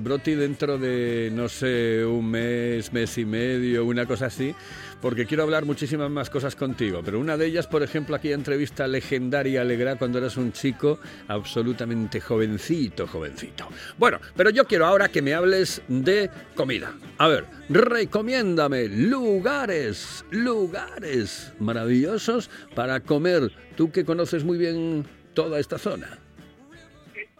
Broti, 0.00 0.34
dentro 0.34 0.78
de, 0.78 1.30
no 1.32 1.48
sé, 1.48 2.04
un 2.04 2.30
mes, 2.30 2.92
mes 2.92 3.16
y 3.18 3.24
medio, 3.24 3.84
una 3.84 4.06
cosa 4.06 4.26
así 4.26 4.54
porque 5.00 5.26
quiero 5.26 5.42
hablar 5.42 5.64
muchísimas 5.64 6.10
más 6.10 6.30
cosas 6.30 6.56
contigo. 6.56 7.00
Pero 7.04 7.20
una 7.20 7.36
de 7.36 7.46
ellas, 7.46 7.66
por 7.66 7.82
ejemplo, 7.82 8.16
aquella 8.16 8.34
entrevista 8.34 8.86
legendaria 8.86 9.60
Alegra 9.60 9.96
cuando 9.96 10.18
eras 10.18 10.36
un 10.36 10.52
chico 10.52 10.98
absolutamente 11.28 12.20
jovencito, 12.20 13.06
jovencito. 13.06 13.68
Bueno, 13.98 14.18
pero 14.36 14.50
yo 14.50 14.64
quiero 14.64 14.86
ahora 14.86 15.08
que 15.08 15.22
me 15.22 15.34
hables 15.34 15.82
de 15.88 16.30
comida. 16.54 16.92
A 17.18 17.28
ver, 17.28 17.44
recomiéndame 17.68 18.88
lugares, 18.88 20.24
lugares 20.30 21.54
maravillosos 21.60 22.50
para 22.74 23.00
comer. 23.00 23.50
Tú 23.76 23.90
que 23.92 24.04
conoces 24.04 24.44
muy 24.44 24.58
bien 24.58 25.04
toda 25.34 25.60
esta 25.60 25.78
zona. 25.78 26.18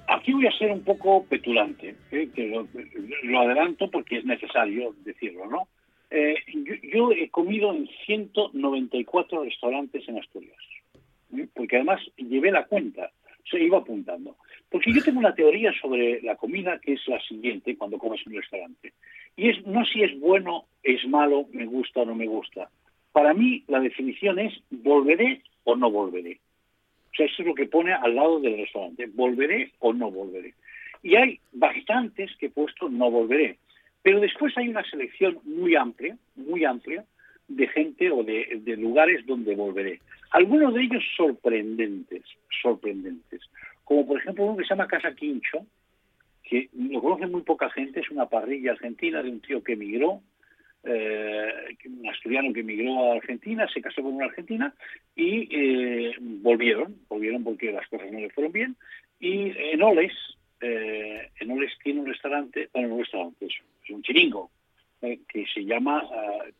Aquí 0.08 0.32
voy 0.32 0.46
a 0.46 0.52
ser 0.52 0.70
un 0.70 0.82
poco 0.82 1.26
petulante, 1.26 1.94
¿eh? 2.12 2.30
lo 3.24 3.40
adelanto 3.40 3.90
porque 3.90 4.18
es 4.18 4.24
necesario 4.24 4.94
decirlo, 5.04 5.46
¿no? 5.46 5.68
Eh, 6.10 6.36
yo, 6.92 7.12
he 7.12 7.28
comido 7.28 7.72
en 7.72 7.88
194 8.06 9.44
restaurantes 9.44 10.08
en 10.08 10.18
Asturias, 10.18 10.56
porque 11.54 11.76
además 11.76 12.00
llevé 12.16 12.50
la 12.50 12.64
cuenta, 12.64 13.10
se 13.50 13.62
iba 13.62 13.78
apuntando. 13.78 14.36
Porque 14.70 14.92
yo 14.92 15.02
tengo 15.02 15.18
una 15.18 15.34
teoría 15.34 15.72
sobre 15.80 16.20
la 16.20 16.36
comida 16.36 16.78
que 16.78 16.92
es 16.92 17.08
la 17.08 17.20
siguiente 17.22 17.76
cuando 17.76 17.98
comes 17.98 18.20
en 18.26 18.32
un 18.32 18.40
restaurante. 18.40 18.92
Y 19.36 19.48
es 19.48 19.66
no 19.66 19.84
si 19.86 20.02
es 20.02 20.18
bueno, 20.20 20.66
es 20.82 21.06
malo, 21.08 21.46
me 21.52 21.64
gusta 21.64 22.00
o 22.00 22.04
no 22.04 22.14
me 22.14 22.26
gusta. 22.26 22.68
Para 23.12 23.32
mí 23.32 23.64
la 23.66 23.80
definición 23.80 24.38
es 24.38 24.52
volveré 24.70 25.42
o 25.64 25.74
no 25.74 25.90
volveré. 25.90 26.40
O 27.12 27.16
sea, 27.16 27.26
eso 27.26 27.42
es 27.42 27.48
lo 27.48 27.54
que 27.54 27.66
pone 27.66 27.92
al 27.92 28.14
lado 28.14 28.40
del 28.40 28.58
restaurante. 28.58 29.06
Volveré 29.06 29.72
o 29.78 29.92
no 29.94 30.10
volveré. 30.10 30.54
Y 31.02 31.14
hay 31.14 31.40
bastantes 31.52 32.30
que 32.36 32.46
he 32.46 32.50
puesto 32.50 32.88
no 32.88 33.10
volveré. 33.10 33.58
Pero 34.02 34.20
después 34.20 34.56
hay 34.56 34.68
una 34.68 34.84
selección 34.84 35.38
muy 35.44 35.74
amplia, 35.74 36.16
muy 36.36 36.64
amplia, 36.64 37.04
de 37.48 37.66
gente 37.68 38.10
o 38.10 38.22
de, 38.22 38.76
lugares 38.78 39.24
donde 39.26 39.54
volveré. 39.54 40.00
Algunos 40.30 40.74
de 40.74 40.82
ellos 40.82 41.02
sorprendentes, 41.16 42.22
sorprendentes. 42.62 43.40
Como 43.84 44.06
por 44.06 44.20
ejemplo 44.20 44.44
uno 44.44 44.56
que 44.56 44.64
se 44.64 44.70
llama 44.70 44.86
Casa 44.86 45.14
Quincho, 45.14 45.66
que 46.44 46.68
lo 46.74 47.00
conoce 47.00 47.26
muy 47.26 47.42
poca 47.42 47.70
gente, 47.70 48.00
es 48.00 48.10
una 48.10 48.26
parrilla 48.26 48.72
argentina 48.72 49.22
de 49.22 49.30
un 49.30 49.40
tío 49.40 49.62
que 49.62 49.72
emigró, 49.72 50.20
eh, 50.84 51.76
un 51.86 52.08
asturiano 52.08 52.52
que 52.52 52.60
emigró 52.60 53.12
a 53.12 53.16
Argentina, 53.16 53.66
se 53.72 53.80
casó 53.80 54.02
con 54.02 54.14
una 54.14 54.26
argentina 54.26 54.72
y 55.16 55.48
eh, 55.50 56.14
volvieron, 56.20 56.96
volvieron 57.08 57.44
porque 57.44 57.72
las 57.72 57.86
cosas 57.88 58.12
no 58.12 58.20
le 58.20 58.30
fueron 58.30 58.52
bien. 58.52 58.76
Y 59.18 59.52
en 59.56 59.82
Oles, 59.82 60.12
eh, 60.60 61.30
en 61.40 61.50
Oles 61.50 61.72
tiene 61.82 62.00
un 62.00 62.06
restaurante, 62.06 62.68
bueno, 62.72 62.94
un 62.94 63.00
restaurante, 63.00 63.46
eso, 63.46 63.64
un 63.94 64.02
chiringo, 64.02 64.50
eh, 65.02 65.20
que 65.28 65.46
se 65.46 65.64
llama 65.64 66.02
uh, 66.04 66.50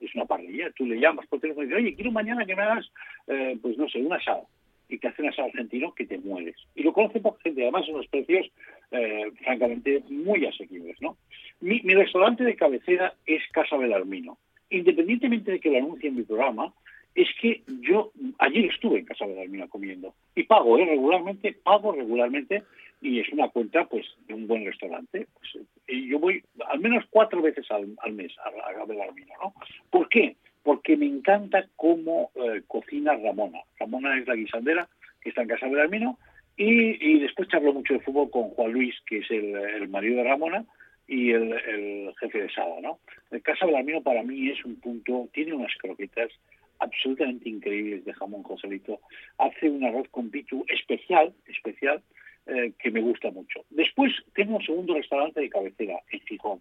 es 0.00 0.14
una 0.14 0.24
parrilla. 0.24 0.70
Tú 0.72 0.86
le 0.86 0.98
llamas 0.98 1.26
por 1.26 1.40
teléfono 1.40 1.64
y 1.64 1.68
dices, 1.68 1.82
oye, 1.82 1.94
quiero 1.94 2.10
mañana 2.10 2.44
que 2.44 2.56
me 2.56 2.62
hagas, 2.62 2.90
eh, 3.26 3.58
pues 3.60 3.76
no 3.76 3.88
sé, 3.88 3.98
un 3.98 4.12
asado. 4.12 4.46
Y 4.88 4.98
te 4.98 5.08
hace 5.08 5.22
un 5.22 5.28
asado 5.28 5.48
argentino 5.48 5.94
que 5.94 6.06
te 6.06 6.18
mueres. 6.18 6.56
Y 6.74 6.82
lo 6.82 6.92
conoce 6.92 7.20
poca 7.20 7.40
gente, 7.42 7.62
además 7.62 7.88
unos 7.88 8.08
precios 8.08 8.50
eh, 8.90 9.30
francamente 9.44 10.02
muy 10.08 10.44
asequibles, 10.46 11.00
¿no? 11.00 11.16
Mi, 11.60 11.78
restaurante 11.80 12.42
de 12.42 12.56
cabecera 12.56 13.14
es 13.26 13.42
Casa 13.52 13.76
Belarmino. 13.76 14.38
Independientemente 14.70 15.52
de 15.52 15.60
que 15.60 15.70
lo 15.70 15.78
anuncie 15.78 16.08
en 16.08 16.16
mi 16.16 16.22
programa, 16.22 16.72
es 17.14 17.28
que 17.40 17.62
yo 17.82 18.12
ayer 18.38 18.64
estuve 18.64 19.00
en 19.00 19.04
Casa 19.04 19.26
Belarmino 19.26 19.68
comiendo 19.68 20.14
y 20.34 20.44
pago 20.44 20.76
regularmente, 20.76 21.52
pago 21.52 21.92
regularmente 21.92 22.62
y 23.00 23.20
es 23.20 23.28
una 23.30 23.48
cuenta 23.48 23.84
pues 23.86 24.06
de 24.26 24.34
un 24.34 24.46
buen 24.46 24.64
restaurante. 24.64 25.26
Pues, 25.34 25.64
y 25.88 26.08
yo 26.08 26.18
voy 26.18 26.42
al 26.68 26.80
menos 26.80 27.04
cuatro 27.10 27.40
veces 27.40 27.66
al, 27.70 28.12
mes 28.12 28.32
a, 28.38 28.80
a 28.80 28.84
Belarmino, 28.84 29.34
¿no? 29.42 29.54
¿Por 29.90 30.08
qué? 30.08 30.36
Porque 30.62 30.96
me 30.96 31.06
encanta 31.06 31.66
cómo 31.76 32.30
eh, 32.34 32.62
cocina 32.66 33.16
Ramona. 33.16 33.60
Ramona 33.78 34.18
es 34.18 34.26
la 34.26 34.34
guisandera 34.34 34.88
que 35.20 35.30
está 35.30 35.42
en 35.42 35.48
Casa 35.48 35.68
Belarmino 35.68 36.18
y, 36.56 37.14
y 37.14 37.20
después 37.20 37.48
charlo 37.48 37.72
mucho 37.72 37.94
de 37.94 38.00
fútbol 38.00 38.30
con 38.30 38.50
Juan 38.50 38.72
Luis, 38.72 38.94
que 39.06 39.18
es 39.18 39.30
el, 39.30 39.56
el 39.56 39.88
marido 39.88 40.18
de 40.18 40.24
Ramona, 40.24 40.64
y 41.08 41.32
el, 41.32 41.52
el, 41.52 42.14
jefe 42.20 42.42
de 42.42 42.50
Sada, 42.50 42.80
¿no? 42.80 43.00
El 43.30 43.42
Casa 43.42 43.66
Belarmino 43.66 44.02
para 44.02 44.22
mí 44.22 44.50
es 44.50 44.64
un 44.64 44.76
punto, 44.76 45.28
tiene 45.32 45.54
unas 45.54 45.72
croquetas 45.78 46.30
absolutamente 46.78 47.48
increíbles 47.48 48.04
de 48.04 48.14
jamón 48.14 48.42
Joselito, 48.42 49.00
hace 49.38 49.68
un 49.68 49.84
arroz 49.84 50.08
con 50.10 50.30
pitu 50.30 50.64
especial, 50.68 51.32
especial, 51.46 52.02
eh, 52.46 52.72
que 52.78 52.90
me 52.90 53.00
gusta 53.00 53.30
mucho. 53.30 53.64
Después 53.70 54.12
tengo 54.34 54.56
un 54.56 54.64
segundo 54.64 54.94
restaurante 54.94 55.40
de 55.40 55.50
cabecera 55.50 56.00
en 56.10 56.20
Gijón, 56.20 56.60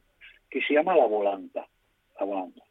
que 0.49 0.61
se 0.61 0.73
llama 0.73 0.95
La 0.95 1.05
Volanta. 1.05 1.67
La 2.19 2.25
Volanta. 2.25 2.61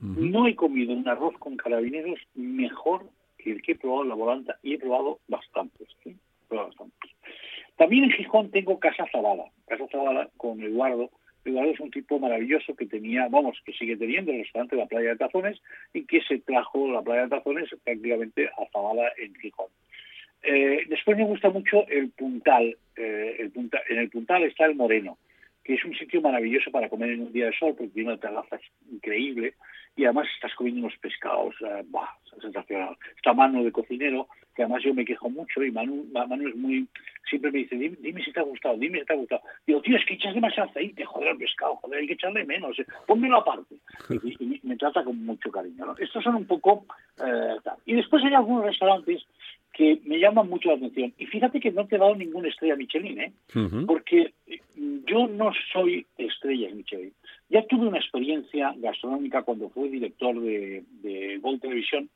Uh 0.00 0.06
-huh. 0.06 0.30
No 0.30 0.46
he 0.46 0.54
comido 0.54 0.92
un 0.92 1.08
arroz 1.08 1.36
con 1.38 1.56
carabineros 1.56 2.20
mejor 2.34 3.06
que 3.38 3.52
el 3.52 3.62
que 3.62 3.72
he 3.72 3.76
probado 3.76 4.02
en 4.02 4.08
La 4.08 4.14
Volanta 4.14 4.58
y 4.62 4.74
he 4.74 4.78
probado 4.78 5.18
bastantes. 5.28 5.88
probado 6.48 6.68
bastantes. 6.68 7.10
También 7.76 8.04
en 8.04 8.12
Gijón 8.12 8.50
tengo 8.50 8.78
Casa 8.78 9.06
Zabala, 9.10 9.44
Casa 9.66 9.86
Zabala 9.88 10.28
con 10.36 10.62
Eduardo. 10.62 11.10
Eduardo 11.44 11.72
es 11.72 11.80
un 11.80 11.90
tipo 11.90 12.18
maravilloso 12.20 12.76
que 12.76 12.86
tenía, 12.86 13.26
vamos, 13.28 13.60
que 13.64 13.72
sigue 13.72 13.96
teniendo 13.96 14.30
el 14.30 14.38
restaurante 14.38 14.76
de 14.76 14.82
la 14.82 14.88
playa 14.88 15.10
de 15.10 15.16
Tazones 15.16 15.60
y 15.92 16.04
que 16.04 16.20
se 16.22 16.38
trajo 16.38 16.86
la 16.92 17.02
playa 17.02 17.22
de 17.22 17.30
Tazones 17.30 17.68
prácticamente 17.82 18.48
a 18.48 18.66
Zabala 18.72 19.10
en 19.16 19.34
Gijón. 19.34 19.66
Eh, 20.42 20.84
después 20.88 21.16
me 21.16 21.24
gusta 21.24 21.50
mucho 21.50 21.86
el 21.88 22.10
Puntal. 22.10 22.76
Eh, 22.96 23.36
el. 23.38 23.52
En 23.88 23.98
el 23.98 24.10
Puntal 24.10 24.42
está 24.44 24.66
el 24.66 24.74
Moreno, 24.74 25.18
que 25.64 25.74
es 25.74 25.84
un 25.84 25.94
sitio 25.94 26.20
maravilloso 26.20 26.70
para 26.70 26.88
comer 26.88 27.10
en 27.10 27.22
un 27.22 27.32
día 27.32 27.46
de 27.46 27.58
sol 27.58 27.74
porque 27.76 27.92
tiene 27.92 28.10
una 28.10 28.20
terraza 28.20 28.58
increíble 28.90 29.54
y 29.96 30.04
además 30.04 30.26
estás 30.34 30.54
comiendo 30.54 30.86
unos 30.86 30.98
pescados, 30.98 31.54
eh, 31.60 31.82
bah, 31.86 32.16
sensacional. 32.40 32.96
Está 33.14 33.34
Manu 33.34 33.62
de 33.62 33.72
cocinero, 33.72 34.28
que 34.54 34.62
además 34.62 34.82
yo 34.82 34.94
me 34.94 35.04
quejo 35.04 35.28
mucho 35.28 35.62
y 35.62 35.70
Manu, 35.70 36.06
Manu 36.12 36.48
es 36.48 36.56
muy... 36.56 36.88
Siempre 37.28 37.50
me 37.50 37.58
dice, 37.58 37.76
dime, 37.76 37.96
dime, 38.00 38.24
si 38.24 38.32
te 38.32 38.40
ha 38.40 38.42
gustado, 38.42 38.76
dime 38.76 39.00
si 39.00 39.06
te 39.06 39.12
ha 39.12 39.16
gustado. 39.16 39.42
Digo, 39.66 39.82
tío, 39.82 39.96
es 39.96 40.04
que 40.06 40.14
echas 40.14 40.34
demasiado 40.34 40.70
aceite, 40.70 41.04
joder, 41.04 41.32
el 41.32 41.38
pescado, 41.38 41.76
joder, 41.76 42.00
hay 42.00 42.06
que 42.06 42.14
echarle 42.14 42.44
menos, 42.44 42.78
eh, 42.78 42.86
pónmelo 43.06 43.38
aparte. 43.38 43.76
Y, 44.22 44.36
y, 44.44 44.60
me 44.62 44.76
trata 44.76 45.04
con 45.04 45.24
mucho 45.24 45.50
cariño. 45.50 45.86
¿no? 45.86 45.96
Estos 45.98 46.24
son 46.24 46.36
un 46.36 46.46
poco... 46.46 46.86
Eh, 47.24 47.56
tal. 47.62 47.76
Y 47.84 47.94
después 47.94 48.24
hay 48.24 48.34
algunos 48.34 48.64
restaurantes 48.64 49.26
que 49.82 50.08
me 50.08 50.18
llaman 50.18 50.48
mucho 50.48 50.68
la 50.68 50.76
atención. 50.76 51.12
Y 51.18 51.26
fíjate 51.26 51.58
que 51.60 51.72
no 51.72 51.86
te 51.86 51.96
he 51.96 51.98
dado 51.98 52.14
ninguna 52.14 52.48
estrella 52.48 52.76
Michelin, 52.76 53.20
¿eh? 53.20 53.32
Uh 53.54 53.58
-huh. 53.58 53.86
Porque 53.86 54.32
yo 55.10 55.26
no 55.26 55.52
soy 55.72 56.06
estrella 56.18 56.68
Michelin. 56.74 57.12
Ya 57.50 57.66
tuve 57.66 57.88
una 57.88 57.98
experiencia 57.98 58.74
gastronómica 58.76 59.42
cuando 59.42 59.68
fui 59.70 59.88
director 59.88 60.40
de, 60.40 60.84
de 61.02 61.38
Gol 61.38 61.60
Televisión, 61.60 62.08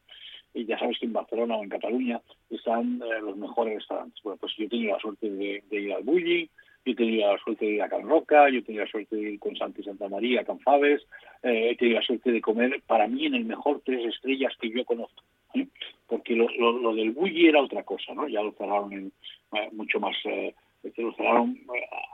y 0.54 0.64
ya 0.64 0.78
sabes 0.78 0.98
que 0.98 1.06
en 1.06 1.12
Barcelona 1.12 1.56
o 1.56 1.62
en 1.62 1.68
Cataluña 1.68 2.20
están 2.48 3.02
eh, 3.02 3.20
los 3.20 3.36
mejores 3.36 3.74
restaurantes. 3.74 4.22
Bueno, 4.22 4.38
pues 4.40 4.52
yo 4.56 4.64
he 4.64 4.68
tenido 4.68 4.92
la 4.94 5.00
suerte 5.00 5.28
de, 5.28 5.62
de 5.70 5.80
ir 5.80 5.92
al 5.92 6.02
Bulli, 6.02 6.48
yo 6.84 6.92
he 6.92 6.94
tenido 6.94 7.32
la 7.32 7.38
suerte 7.44 7.66
de 7.66 7.72
ir 7.72 7.82
a 7.82 7.88
Can 7.88 8.08
Roca, 8.08 8.48
yo 8.48 8.58
he 8.60 8.62
tenido 8.62 8.84
la 8.84 8.90
suerte 8.90 9.16
de 9.16 9.32
ir 9.32 9.38
con 9.38 9.54
Santi 9.56 9.82
Santa 9.82 10.08
María, 10.08 10.40
a 10.40 10.44
Can 10.44 10.60
Faves, 10.60 11.02
eh, 11.42 11.70
he 11.70 11.76
tenido 11.76 11.98
la 12.00 12.06
suerte 12.06 12.30
de 12.32 12.40
comer, 12.40 12.80
para 12.86 13.06
mí, 13.06 13.26
en 13.26 13.34
el 13.34 13.44
mejor 13.44 13.82
tres 13.84 14.06
estrellas 14.14 14.54
que 14.60 14.70
yo 14.70 14.84
conozco. 14.84 15.22
¿eh? 15.54 15.66
Porque 16.08 16.34
lo, 16.34 16.48
lo, 16.50 16.72
lo, 16.78 16.94
del 16.94 17.10
Bulli 17.10 17.48
era 17.48 17.62
otra 17.62 17.82
cosa, 17.82 18.14
¿no? 18.14 18.28
Ya 18.28 18.42
lo 18.42 18.52
cerraron 18.52 18.92
en, 18.92 19.12
eh, 19.52 19.68
mucho 19.72 19.98
más, 19.98 20.16
eh, 20.24 20.54
lo 20.96 21.12
cerraron 21.12 21.58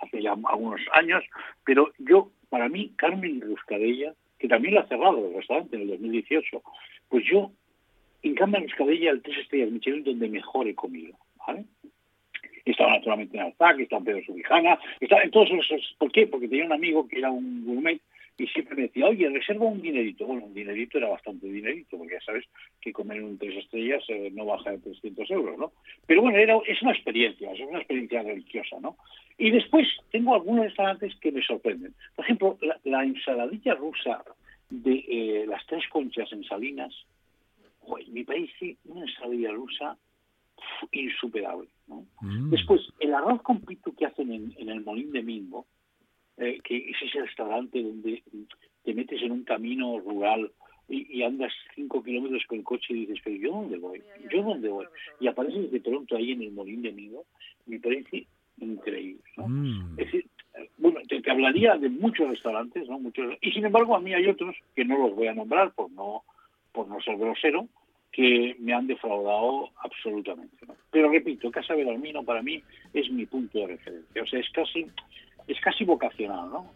hace 0.01 0.23
ya 0.23 0.33
algunos 0.33 0.81
años, 0.93 1.23
pero 1.65 1.93
yo, 1.99 2.31
para 2.49 2.69
mí, 2.69 2.93
Carmen 2.97 3.41
Ruscadella, 3.41 4.15
que 4.39 4.49
también 4.49 4.75
lo 4.75 4.81
ha 4.81 4.89
cerrado 4.89 5.27
el 5.27 5.35
restaurante 5.35 5.77
en 5.77 5.83
el 5.83 5.89
2018, 5.89 6.63
pues 7.09 7.25
yo, 7.31 7.51
en 8.23 8.35
Carmen 8.35 8.63
Ruscadella, 8.63 9.11
el 9.11 9.23
tres 9.23 9.39
estrellas 9.39 9.71
Michelin, 9.71 10.05
donde 10.05 10.29
mejor 10.29 10.67
he 10.69 10.75
comido, 10.75 11.15
¿vale? 11.47 11.65
estaba 12.65 12.93
naturalmente 12.93 13.37
en 13.37 13.45
Alzac, 13.45 13.81
estaba 13.81 13.99
en 13.99 14.05
Pedro 14.05 14.25
Subijana, 14.25 14.79
estaba 15.01 15.23
en 15.23 15.31
todos 15.31 15.51
esos... 15.51 15.97
¿Por 15.99 16.13
qué? 16.13 16.27
Porque 16.27 16.49
tenía 16.49 16.67
un 16.67 16.73
amigo 16.73 17.09
que 17.09 17.19
era 17.19 17.31
un 17.31 17.65
gourmet 17.65 18.01
y 18.39 18.47
siempre 18.47 18.75
me 18.75 18.83
decía, 18.83 19.07
oye, 19.07 19.29
reserva 19.29 19.67
un 19.67 19.81
dinerito. 19.81 20.27
Bueno, 20.27 20.47
un 20.47 20.55
dinerito 20.55 20.99
era 20.99 21.09
bastante 21.09 21.47
dinerito, 21.47 21.99
porque 21.99 22.15
ya 22.15 22.21
sabes 22.21 22.45
que 22.81 22.93
comer 22.93 23.19
en 23.19 23.25
un 23.25 23.39
tres 23.39 23.57
estrellas 23.57 24.03
eh, 24.09 24.31
no 24.33 24.47
baja 24.47 24.71
de 24.71 24.79
300 24.79 25.31
euros, 25.31 25.59
¿no? 25.59 25.73
Pero 26.07 26.23
bueno, 26.23 26.39
era, 26.39 26.57
es 26.67 26.81
una 26.83 26.93
experiencia, 26.93 27.53
es 27.53 27.61
una 27.61 27.79
experiencia 27.79 28.23
religiosa, 28.23 28.81
¿no? 28.81 28.97
Y 29.39 29.51
después 29.51 29.87
tengo 30.11 30.35
algunos 30.35 30.65
restaurantes 30.65 31.15
que 31.17 31.33
me 31.33 31.43
sorprenden. 31.43 31.95
Por 32.17 32.25
ejemplo, 32.25 32.59
la, 32.63 32.79
la 32.85 33.05
ensaladilla 33.05 33.75
rusa 33.75 34.25
de 34.71 35.05
eh, 35.09 35.47
las 35.47 35.65
tres 35.67 35.85
conchas 35.89 36.33
en 36.33 36.45
Salinas, 36.45 36.95
joder, 37.81 38.09
me 38.09 38.25
parece 38.25 38.77
una 38.87 39.03
ensaladilla 39.03 39.53
rusa 39.53 39.97
insuperable. 40.93 41.69
¿no? 41.87 42.07
Mm. 42.21 42.51
Después, 42.51 42.81
el 43.01 43.15
arroz 43.15 43.43
con 43.43 43.61
pitu 43.61 43.95
que 43.95 44.07
hacen 44.07 44.33
en, 44.33 44.55
en 44.57 44.69
el 44.71 44.83
Molín 44.83 45.13
de 45.13 45.23
Mingo, 45.23 45.67
eh, 46.39 46.59
que 46.65 46.77
es 46.77 46.97
ese 47.03 47.21
restaurante 47.21 47.83
donde 47.83 48.23
te 48.85 48.95
metes 48.95 49.23
en 49.23 49.33
un 49.33 49.45
camino 49.45 49.99
rural 50.01 50.51
y, 50.89 51.19
y, 51.19 51.23
andas 51.23 51.53
cinco 51.75 52.03
kilómetros 52.03 52.45
con 52.47 52.59
el 52.59 52.65
coche 52.65 52.87
y 52.91 53.07
dices, 53.07 53.21
pero 53.25 53.37
¿yo 53.37 53.51
dónde 53.53 53.79
voy? 53.79 54.03
¿Yo 54.31 54.43
dónde 54.43 54.69
voy? 54.69 54.87
Y 55.21 55.29
apareces 55.29 55.71
de 55.71 55.81
pronto 55.81 56.17
ahí 56.17 56.33
en 56.33 56.43
el 56.43 56.53
Molín 56.53 56.83
de 56.83 56.93
Mingo, 56.93 57.25
me 57.67 57.79
parece 57.79 58.27
increíble. 58.59 59.23
¿no? 59.37 59.49
Mm. 59.49 59.99
Es 59.99 60.07
decir, 60.07 60.27
bueno, 60.79 61.01
te, 61.09 61.21
te, 61.21 61.31
hablaría 61.31 61.77
de 61.77 61.89
muchos 61.89 62.29
restaurantes, 62.29 62.89
¿no? 62.89 62.99
Muchos, 62.99 63.37
y 63.41 63.53
sin 63.53 63.65
embargo 63.65 63.97
a 63.97 64.01
mí 64.01 64.13
hay 64.13 64.27
otros 64.27 64.57
que 64.75 64.85
no 64.85 64.99
los 64.99 65.15
voy 65.15 65.29
a 65.29 65.35
nombrar 65.35 65.73
por 65.73 65.91
no, 65.93 66.25
por 66.73 66.89
no 66.89 67.01
ser 67.01 67.17
grosero, 67.17 67.69
que 68.13 68.55
me 68.59 68.75
han 68.75 68.87
defraudado 68.87 69.71
absolutamente. 69.83 70.67
¿no? 70.67 70.75
Pero 70.91 71.11
repito, 71.11 71.51
Casa 71.51 71.75
Belarmino 71.75 72.23
para 72.23 72.43
mí 72.43 72.63
es 72.93 73.11
mi 73.11 73.25
punto 73.25 73.59
de 73.59 73.69
referencia. 73.69 74.23
O 74.23 74.27
sea, 74.27 74.39
es 74.39 74.51
casi, 74.51 74.87
es 75.47 75.61
casi 75.61 75.85
vocacional, 75.85 76.51
¿no? 76.51 76.73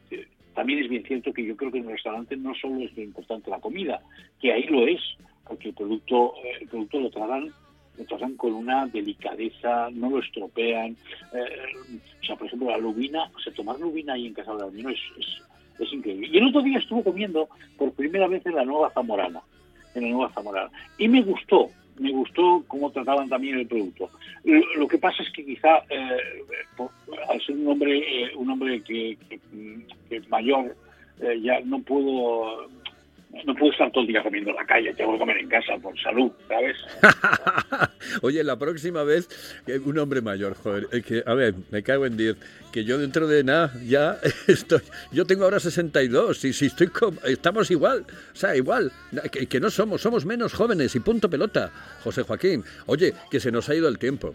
También 0.54 0.80
es 0.80 0.88
bien 0.88 1.04
cierto 1.04 1.32
que 1.32 1.44
yo 1.44 1.56
creo 1.56 1.70
que 1.70 1.78
en 1.78 1.86
un 1.86 1.92
restaurante 1.92 2.36
no 2.36 2.54
solo 2.54 2.80
es 2.80 2.96
lo 2.96 3.02
importante 3.02 3.50
la 3.50 3.60
comida, 3.60 4.00
que 4.40 4.52
ahí 4.52 4.64
lo 4.64 4.86
es, 4.86 5.00
porque 5.46 5.68
el 5.68 5.74
producto, 5.74 6.34
el 6.60 6.66
producto 6.68 7.00
lo 7.00 7.10
tratan 7.10 7.52
lo 7.98 8.04
tratan 8.04 8.36
con 8.36 8.52
una 8.52 8.86
delicadeza, 8.86 9.88
no 9.90 10.10
lo 10.10 10.18
estropean. 10.18 10.94
Eh, 11.32 12.02
o 12.20 12.26
sea, 12.26 12.36
por 12.36 12.46
ejemplo, 12.46 12.70
la 12.70 12.76
lubina, 12.76 13.30
o 13.34 13.40
sea, 13.40 13.54
tomar 13.54 13.80
lubina 13.80 14.12
ahí 14.12 14.26
en 14.26 14.34
Casa 14.34 14.52
Belarmino 14.52 14.90
es, 14.90 14.98
es, 15.18 15.26
es 15.80 15.92
increíble. 15.94 16.28
Y 16.30 16.36
el 16.36 16.48
otro 16.48 16.60
día 16.60 16.78
estuve 16.78 17.02
comiendo 17.02 17.48
por 17.78 17.92
primera 17.92 18.28
vez 18.28 18.44
en 18.44 18.54
la 18.54 18.66
Nueva 18.66 18.90
Zamorana 18.90 19.40
en 19.96 20.04
la 20.04 20.10
Nueva 20.10 20.32
Zamorana. 20.32 20.70
Y 20.98 21.08
me 21.08 21.22
gustó, 21.22 21.70
me 21.98 22.12
gustó 22.12 22.64
cómo 22.66 22.90
trataban 22.90 23.28
también 23.28 23.58
el 23.58 23.66
producto. 23.66 24.10
Lo, 24.44 24.86
que 24.88 24.98
pasa 24.98 25.22
es 25.22 25.30
que 25.32 25.44
quizá, 25.44 25.78
eh, 25.88 26.18
al 27.28 27.40
ser 27.42 27.56
un 27.56 27.68
hombre, 27.68 27.98
eh, 27.98 28.30
un 28.36 28.50
hombre 28.50 28.82
que, 28.82 29.16
que, 29.28 30.20
mayor, 30.28 30.76
eh, 31.20 31.40
ya 31.42 31.60
no 31.60 31.80
puedo 31.80 32.68
no 33.44 33.54
puedo 33.54 33.72
estar 33.72 33.90
todo 33.90 34.02
el 34.02 34.08
día 34.08 34.22
comiendo 34.22 34.50
en 34.50 34.56
la 34.56 34.66
calle, 34.66 34.94
tengo 34.94 35.12
que 35.12 35.18
comer 35.18 35.38
en 35.38 35.48
casa 35.48 35.76
por 35.80 35.98
salud, 36.00 36.30
¿sabes? 36.48 36.76
Oye, 38.22 38.42
la 38.44 38.58
próxima 38.58 39.02
vez, 39.02 39.28
un 39.84 39.98
hombre 39.98 40.20
mayor, 40.20 40.54
joder, 40.54 40.88
es 40.92 41.04
que, 41.04 41.22
a 41.26 41.34
ver, 41.34 41.54
me 41.70 41.82
cago 41.82 42.06
en 42.06 42.16
10, 42.16 42.36
que 42.72 42.84
yo 42.84 42.98
dentro 42.98 43.26
de 43.26 43.44
nada 43.44 43.72
ya 43.84 44.18
estoy, 44.46 44.80
yo 45.12 45.24
tengo 45.24 45.44
ahora 45.44 45.60
62, 45.60 46.44
y 46.44 46.52
si 46.52 46.66
estoy, 46.66 46.88
estamos 47.24 47.70
igual, 47.70 48.06
o 48.32 48.36
sea, 48.36 48.56
igual, 48.56 48.92
que 49.48 49.60
no 49.60 49.70
somos, 49.70 50.00
somos 50.00 50.24
menos 50.24 50.52
jóvenes 50.52 50.94
y 50.94 51.00
punto 51.00 51.28
pelota, 51.28 51.70
José 52.02 52.22
Joaquín. 52.22 52.64
Oye, 52.86 53.12
que 53.30 53.40
se 53.40 53.50
nos 53.50 53.68
ha 53.68 53.74
ido 53.74 53.88
el 53.88 53.98
tiempo. 53.98 54.34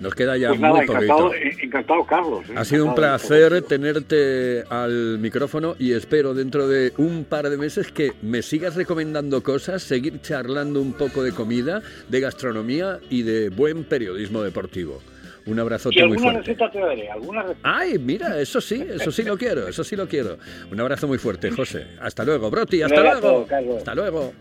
Nos 0.00 0.14
queda 0.14 0.36
ya 0.38 0.48
pues 0.48 0.60
nada, 0.60 0.74
muy 0.74 0.84
encantado, 0.84 1.28
poquito. 1.28 1.62
Encantado, 1.62 2.04
Carlos. 2.06 2.44
Ha 2.56 2.64
sido 2.64 2.86
un 2.86 2.94
placer 2.94 3.62
tenerte 3.62 4.64
al 4.70 5.18
micrófono 5.18 5.76
y 5.78 5.92
espero 5.92 6.32
dentro 6.32 6.66
de 6.66 6.94
un 6.96 7.24
par 7.24 7.50
de 7.50 7.58
meses 7.58 7.92
que 7.92 8.12
me 8.22 8.40
sigas 8.40 8.76
recomendando 8.76 9.42
cosas, 9.42 9.82
seguir 9.82 10.22
charlando 10.22 10.80
un 10.80 10.94
poco 10.94 11.22
de 11.22 11.32
comida, 11.32 11.82
de 12.08 12.20
gastronomía 12.20 12.98
y 13.10 13.22
de 13.22 13.50
buen 13.50 13.84
periodismo 13.84 14.42
deportivo. 14.42 15.00
Un 15.46 15.58
abrazote 15.58 16.00
y 16.00 16.06
muy 16.06 16.18
fuerte. 16.18 16.40
receta 16.40 16.70
te 16.70 16.78
daré, 16.78 17.10
alguna 17.10 17.42
receta. 17.42 17.60
Ay, 17.62 17.98
mira, 17.98 18.40
eso 18.40 18.60
sí, 18.60 18.84
eso 18.88 19.10
sí 19.10 19.22
lo 19.22 19.36
quiero, 19.36 19.68
eso 19.68 19.84
sí 19.84 19.96
lo 19.96 20.06
quiero. 20.06 20.38
Un 20.70 20.80
abrazo 20.80 21.08
muy 21.08 21.18
fuerte, 21.18 21.50
José. 21.50 21.86
Hasta 22.00 22.24
luego, 22.24 22.50
Broti, 22.50 22.82
hasta 22.82 23.00
abrazo, 23.00 23.20
luego. 23.20 23.46
Carlos. 23.46 23.76
Hasta 23.78 23.94
luego. 23.94 24.32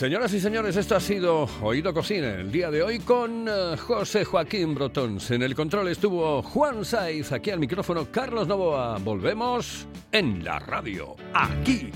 Señoras 0.00 0.32
y 0.32 0.40
señores, 0.40 0.76
esto 0.76 0.96
ha 0.96 1.00
sido 1.00 1.46
Oído 1.60 1.92
Cocina 1.92 2.32
el 2.36 2.50
día 2.50 2.70
de 2.70 2.82
hoy 2.82 3.00
con 3.00 3.46
eh, 3.46 3.76
José 3.76 4.24
Joaquín 4.24 4.74
Brotons. 4.74 5.30
En 5.30 5.42
el 5.42 5.54
control 5.54 5.88
estuvo 5.88 6.42
Juan 6.42 6.86
Saiz, 6.86 7.32
aquí 7.32 7.50
al 7.50 7.58
micrófono 7.58 8.10
Carlos 8.10 8.48
Novoa. 8.48 8.96
Volvemos 8.96 9.86
en 10.10 10.42
la 10.42 10.58
radio, 10.58 11.16
aquí 11.34 11.90